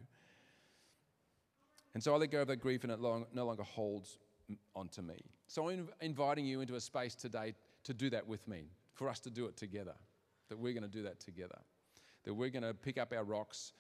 [1.94, 4.18] And so I let go of that grief and it long, no longer holds
[4.74, 5.16] onto me.
[5.46, 7.54] So I'm inviting you into a space today
[7.84, 9.94] to do that with me, for us to do it together,
[10.48, 11.58] that we're going to do that together,
[12.24, 13.72] that we're going to pick up our rocks.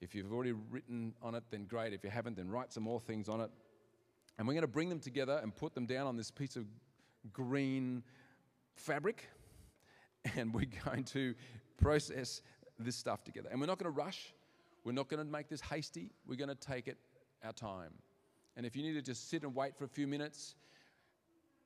[0.00, 1.92] If you've already written on it, then great.
[1.92, 3.50] If you haven't, then write some more things on it.
[4.38, 6.66] And we're going to bring them together and put them down on this piece of
[7.32, 8.02] green
[8.74, 9.28] fabric.
[10.36, 11.34] And we're going to
[11.80, 12.42] process
[12.78, 13.48] this stuff together.
[13.50, 14.34] And we're not going to rush.
[14.84, 16.10] We're not going to make this hasty.
[16.26, 16.98] We're going to take it
[17.44, 17.92] our time.
[18.56, 20.56] And if you need to just sit and wait for a few minutes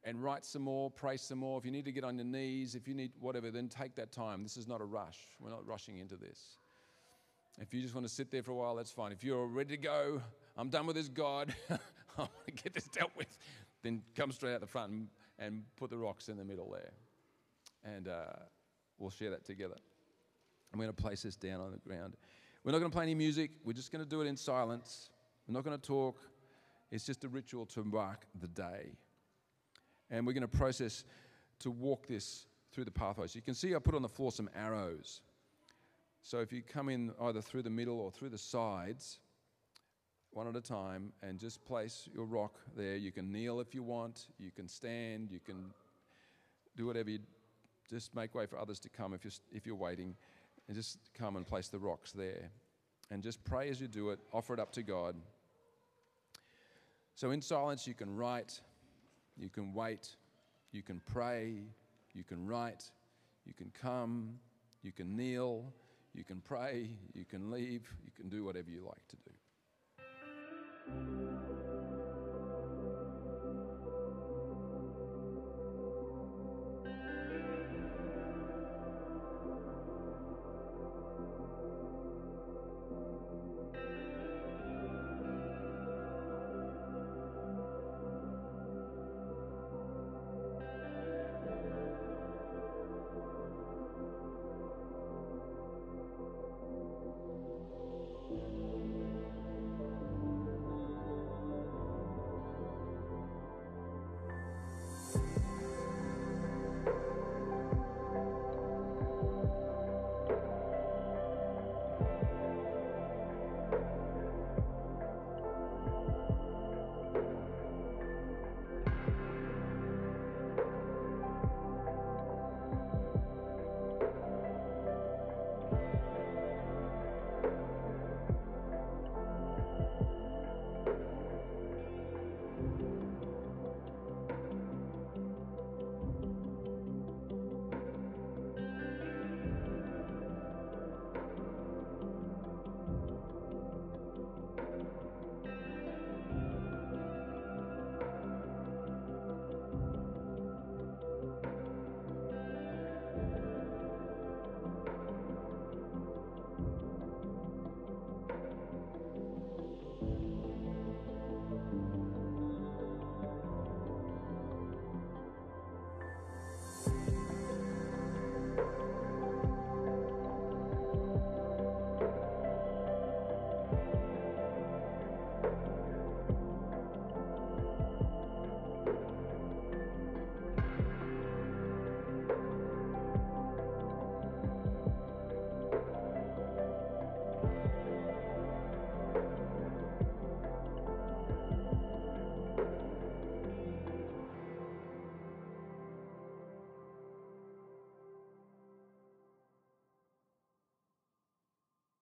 [0.04, 2.74] and write some more, pray some more, if you need to get on your knees,
[2.74, 4.42] if you need whatever, then take that time.
[4.42, 5.18] This is not a rush.
[5.40, 6.56] We're not rushing into this.
[7.60, 9.12] If you just want to sit there for a while, that's fine.
[9.12, 10.20] If you're ready to go,
[10.56, 11.76] I'm done with this, God, I
[12.18, 13.28] want to get this dealt with,
[13.82, 16.92] then come straight out the front and, put the rocks in the middle there.
[17.84, 18.32] And uh,
[18.98, 19.76] we'll share that together.
[20.72, 22.14] I'm going to place this down on the ground.
[22.64, 23.50] We're not going to play any music.
[23.64, 25.10] We're just going to do it in silence.
[25.46, 26.20] We're not going to talk.
[26.90, 28.92] It's just a ritual to mark the day.
[30.12, 31.02] And we're going to process
[31.60, 33.34] to walk this through the pathways.
[33.34, 35.22] You can see I put on the floor some arrows.
[36.22, 39.18] So if you come in either through the middle or through the sides,
[40.32, 42.96] one at a time, and just place your rock there.
[42.96, 45.66] You can kneel if you want, you can stand, you can
[46.76, 47.18] do whatever you
[47.90, 50.16] just make way for others to come if you're, if you're waiting,
[50.68, 52.50] and just come and place the rocks there.
[53.10, 55.16] And just pray as you do it, offer it up to God.
[57.14, 58.58] So, in silence, you can write,
[59.38, 60.16] you can wait,
[60.72, 61.62] you can pray,
[62.14, 62.90] you can write,
[63.46, 64.38] you can come,
[64.82, 65.72] you can kneel,
[66.14, 69.32] you can pray, you can leave, you can do whatever you like to do.